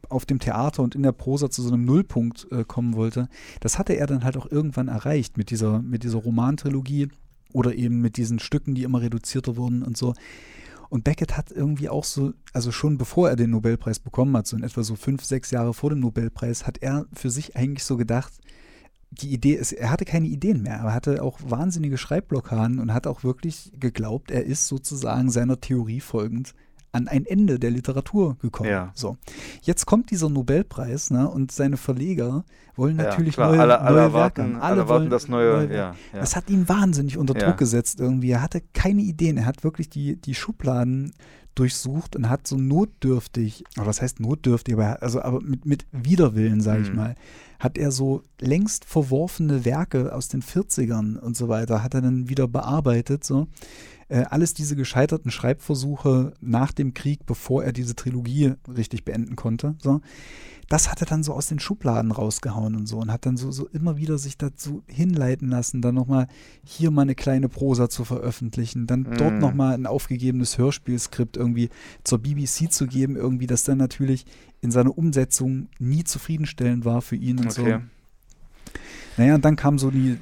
[0.10, 3.30] auf dem Theater und in der Prosa zu so einem Nullpunkt äh, kommen wollte,
[3.60, 7.10] das hatte er dann halt auch irgendwann erreicht mit dieser, mit dieser Romantrilogie
[7.54, 10.14] oder eben mit diesen Stücken, die immer reduzierter wurden und so.
[10.90, 14.56] Und Beckett hat irgendwie auch so, also schon bevor er den Nobelpreis bekommen hat, so
[14.56, 17.98] in etwa so fünf, sechs Jahre vor dem Nobelpreis, hat er für sich eigentlich so
[17.98, 18.34] gedacht,
[19.12, 23.08] die Idee ist, er hatte keine Ideen mehr, er hatte auch wahnsinnige Schreibblockaden und hat
[23.08, 26.54] auch wirklich geglaubt, er ist sozusagen seiner Theorie folgend
[26.98, 28.70] an ein Ende der Literatur gekommen.
[28.70, 28.92] Ja.
[28.94, 29.16] So.
[29.62, 32.44] Jetzt kommt dieser Nobelpreis, ne, und seine Verleger
[32.76, 34.56] wollen Ja, natürlich klar, neue, alle, alle neue Werke haben.
[34.58, 35.68] alle wollen das neue.
[35.68, 37.34] neue ja, das hat ihn wahnsinnig unter.
[37.34, 38.32] Druck gesetzt irgendwie.
[38.32, 39.38] Er hatte keine Ideen.
[39.38, 41.14] Er hat wirklich die, die Schubladen
[41.56, 45.86] durchsucht und hat so notdürftig, oder was heißt notdürftig, aber, er- also, aber mit, mit
[45.92, 46.96] Widerwillen, sage ich Mhm.
[46.96, 47.16] mal,
[47.60, 52.30] hat er so längst verworfene Werke aus den 40ern und so weiter, hat er dann
[52.30, 53.48] wieder bearbeitet, so.
[54.10, 59.76] Äh, alles diese gescheiterten Schreibversuche nach dem Krieg, bevor er diese Trilogie richtig beenden konnte,
[59.82, 60.02] so
[60.70, 63.52] das hat er dann so aus den Schubladen rausgehauen und so und hat dann so,
[63.52, 66.28] so immer wieder sich dazu hinleiten lassen, dann nochmal
[66.66, 69.40] hier mal eine kleine Prosa zu veröffentlichen, dann dort Mm.
[69.40, 71.70] nochmal ein aufgegebenes Hörspielskript irgendwie
[72.04, 74.26] zur BBC zu geben, irgendwie, das dann natürlich
[74.60, 77.80] in seiner Umsetzung nie zufriedenstellend war für ihn und Okay.
[77.80, 77.82] so.
[79.16, 80.18] Naja, und dann kam so die,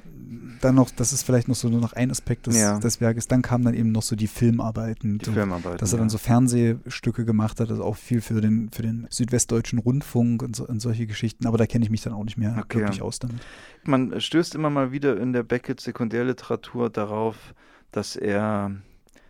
[0.66, 2.80] dann noch, das ist vielleicht noch so nur noch ein Aspekt des, Ja.
[2.80, 5.82] des Werkes, dann kamen dann eben noch so die Filmarbeiten, Die so, Filmarbeit.
[5.82, 9.80] dass er dann so Fernsehstücke gemacht hat, also auch viel für den, für den Südwestdeutschen
[9.80, 12.56] Rundfunk und, so, und solche Geschichten, aber da kenne ich mich dann auch nicht mehr
[12.60, 12.80] Okay.
[12.80, 13.38] wirklich aus damit.
[13.86, 17.54] Man stößt immer mal wieder in der Beckett-Sekundärliteratur darauf,
[17.92, 18.72] dass er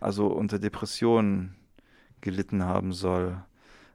[0.00, 1.54] also unter Depressionen
[2.20, 3.36] gelitten haben soll.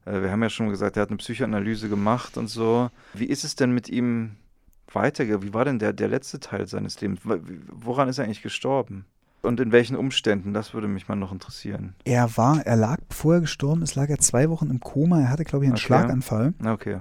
[0.05, 2.89] Äh, Wir haben ja schon gesagt, er hat eine Psychoanalyse gemacht und so.
[3.13, 4.31] Wie ist es denn mit ihm
[4.93, 5.47] weitergegangen?
[5.47, 7.21] Wie war denn der, der letzte Teil seines Lebens?
[7.23, 9.05] Woran ist er eigentlich gestorben?
[9.41, 10.53] Und in welchen Umständen?
[10.53, 11.95] Das würde mich mal noch interessieren.
[12.03, 15.29] Er war, er lag, bevor er gestorben ist, lag er zwei Wochen im Koma, er
[15.29, 15.85] hatte, glaube ich, einen Okay.
[15.85, 16.53] Schlaganfall.
[16.63, 16.99] Okay.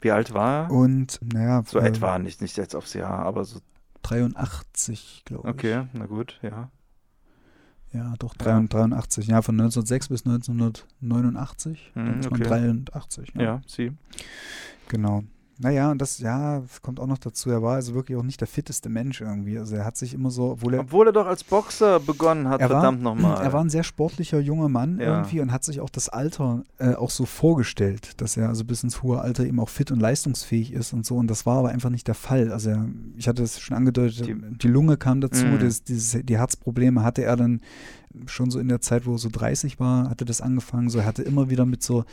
[0.00, 0.70] Wie alt war er?
[0.70, 3.60] Und naja, so äh, etwa, nicht, nicht jetzt aufs Jahr, aber so.
[4.02, 5.54] 83, glaube ich.
[5.54, 6.70] Okay, na gut, ja.
[7.92, 8.60] Ja, doch, Ja.
[8.60, 9.28] 83.
[9.28, 11.92] Ja, von 1906 bis 1989.
[11.94, 12.42] Mhm, okay.
[12.42, 13.32] 83.
[13.36, 13.92] Ja, sie.
[14.88, 15.22] Genau.
[15.58, 17.48] Naja, und das, ja, das kommt auch noch dazu.
[17.48, 19.56] Er war also wirklich auch nicht der fitteste Mensch irgendwie.
[19.56, 20.80] Also er hat sich immer so, obwohl er.
[20.80, 23.40] Obwohl er doch als Boxer begonnen hat, er verdammt nochmal.
[23.44, 25.16] Er war ein sehr sportlicher junger Mann Ja.
[25.18, 28.82] irgendwie und hat sich auch das Alter äh, auch so vorgestellt, dass er also bis
[28.82, 31.16] ins hohe Alter eben auch fit und leistungsfähig ist und so.
[31.16, 32.50] Und das war aber einfach nicht der Fall.
[32.50, 35.60] Also er, ich hatte es schon angedeutet, Die- die, Lunge kam dazu, Mhm.
[35.60, 37.60] das, dieses, die Herzprobleme hatte er dann
[38.26, 40.88] schon so in der Zeit, wo er so 30 war, hatte das angefangen.
[40.90, 42.04] So, er hatte immer wieder mit so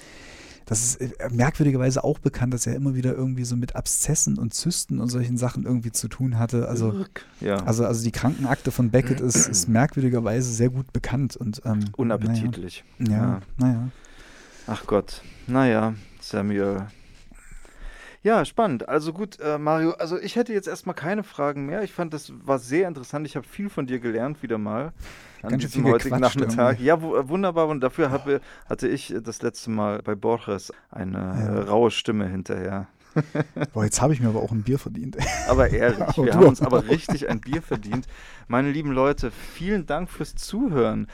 [0.66, 4.53] das ist äh, merkwürdigerweise auch bekannt, dass er immer wieder irgendwie so mit Abszessen und
[4.53, 6.68] Zysten und solchen Sachen irgendwie zu tun hatte.
[6.68, 7.05] Also,
[7.39, 7.57] ja.
[7.64, 12.84] also, also die Krankenakte von Beckett ist, ist merkwürdigerweise sehr gut bekannt und ähm, unappetitlich.
[12.97, 13.89] Naja, ja, naja.
[14.68, 15.22] Ach Gott.
[15.47, 16.88] Naja, Samuel.
[18.24, 18.88] Ja, spannend.
[18.88, 21.82] Also gut, äh, Mario, also ich hätte jetzt erstmal keine Fragen mehr.
[21.82, 23.26] Ich fand, das war sehr interessant.
[23.26, 24.93] Ich habe viel von dir gelernt wieder mal
[25.41, 26.74] an Ganz diesem heutigen gequatscht Nachmittag.
[26.80, 26.86] irgendwie.
[26.86, 27.67] Ja, äh, wunderbar.
[27.67, 31.61] Und dafür habe, hatte ich das letzte Mal bei Borges eine Ja.
[31.63, 32.88] raue Stimme hinterher.
[33.74, 35.18] Boah, jetzt habe ich mir aber auch ein Bier verdient.
[35.47, 38.07] Aber ehrlich, Oh, wir haben uns aber aber richtig ein Bier verdient.
[38.47, 41.07] Meine lieben Leute, vielen Dank fürs Zuhören.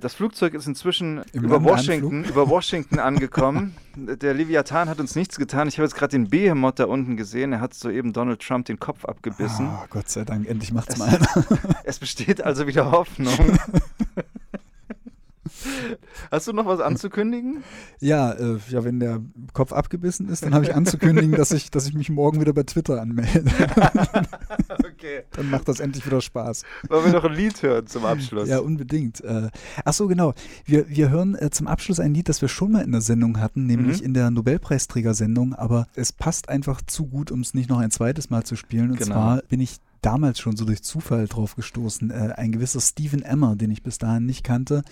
[0.00, 1.62] Das Flugzeug ist inzwischen Im über.
[1.62, 3.74] Washington, über Washington angekommen.
[3.96, 5.68] Der Leviathan hat uns nichts getan.
[5.68, 7.52] Ich habe jetzt gerade den Behemoth da unten gesehen.
[7.52, 9.66] Er hat soeben Donald Trump den Kopf abgebissen.
[9.66, 11.28] Ah, Gott sei Dank, endlich macht's Es- mal einer.
[11.84, 13.58] Es besteht also wieder Hoffnung.
[16.30, 17.62] Hast du noch was anzukündigen?
[18.00, 19.20] Ja, äh, ja, wenn der
[19.52, 22.62] Kopf abgebissen ist, dann habe ich anzukündigen, dass ich, dass ich mich morgen wieder bei
[22.64, 23.44] Twitter anmelde.
[24.98, 25.22] Okay.
[25.32, 26.64] Dann macht das endlich wieder Spaß.
[26.88, 28.48] Wollen wir noch ein Lied hören zum Abschluss?
[28.48, 29.20] Ja, unbedingt.
[29.22, 29.48] Äh,
[29.84, 30.34] ach so, genau.
[30.64, 33.38] Wir, wir hören äh, zum Abschluss ein Lied, das wir schon mal in der Sendung
[33.40, 34.06] hatten, nämlich Mhm.
[34.06, 38.28] in der Nobelpreisträgersendung, aber es passt einfach zu gut, um es nicht noch ein zweites
[38.30, 38.90] Mal zu spielen.
[38.90, 39.14] Und Genau.
[39.14, 42.10] zwar bin ich damals schon so durch Zufall drauf gestoßen.
[42.10, 44.82] Äh, ein gewisser Stephen Emmer, den ich bis dahin nicht kannte,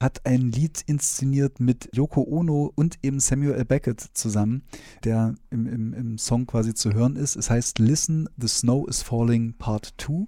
[0.00, 3.64] hat ein Lied inszeniert mit Yoko Ono und eben Samuel L.
[3.64, 4.62] Beckett zusammen,
[5.04, 7.36] der im, im, im Song quasi zu hören ist.
[7.36, 10.26] Es heißt Listen, the Snow is Falling Part 2.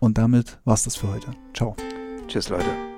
[0.00, 1.32] Und damit war's das für heute.
[1.54, 1.76] Ciao.
[2.28, 2.88] Tschüss, Leute.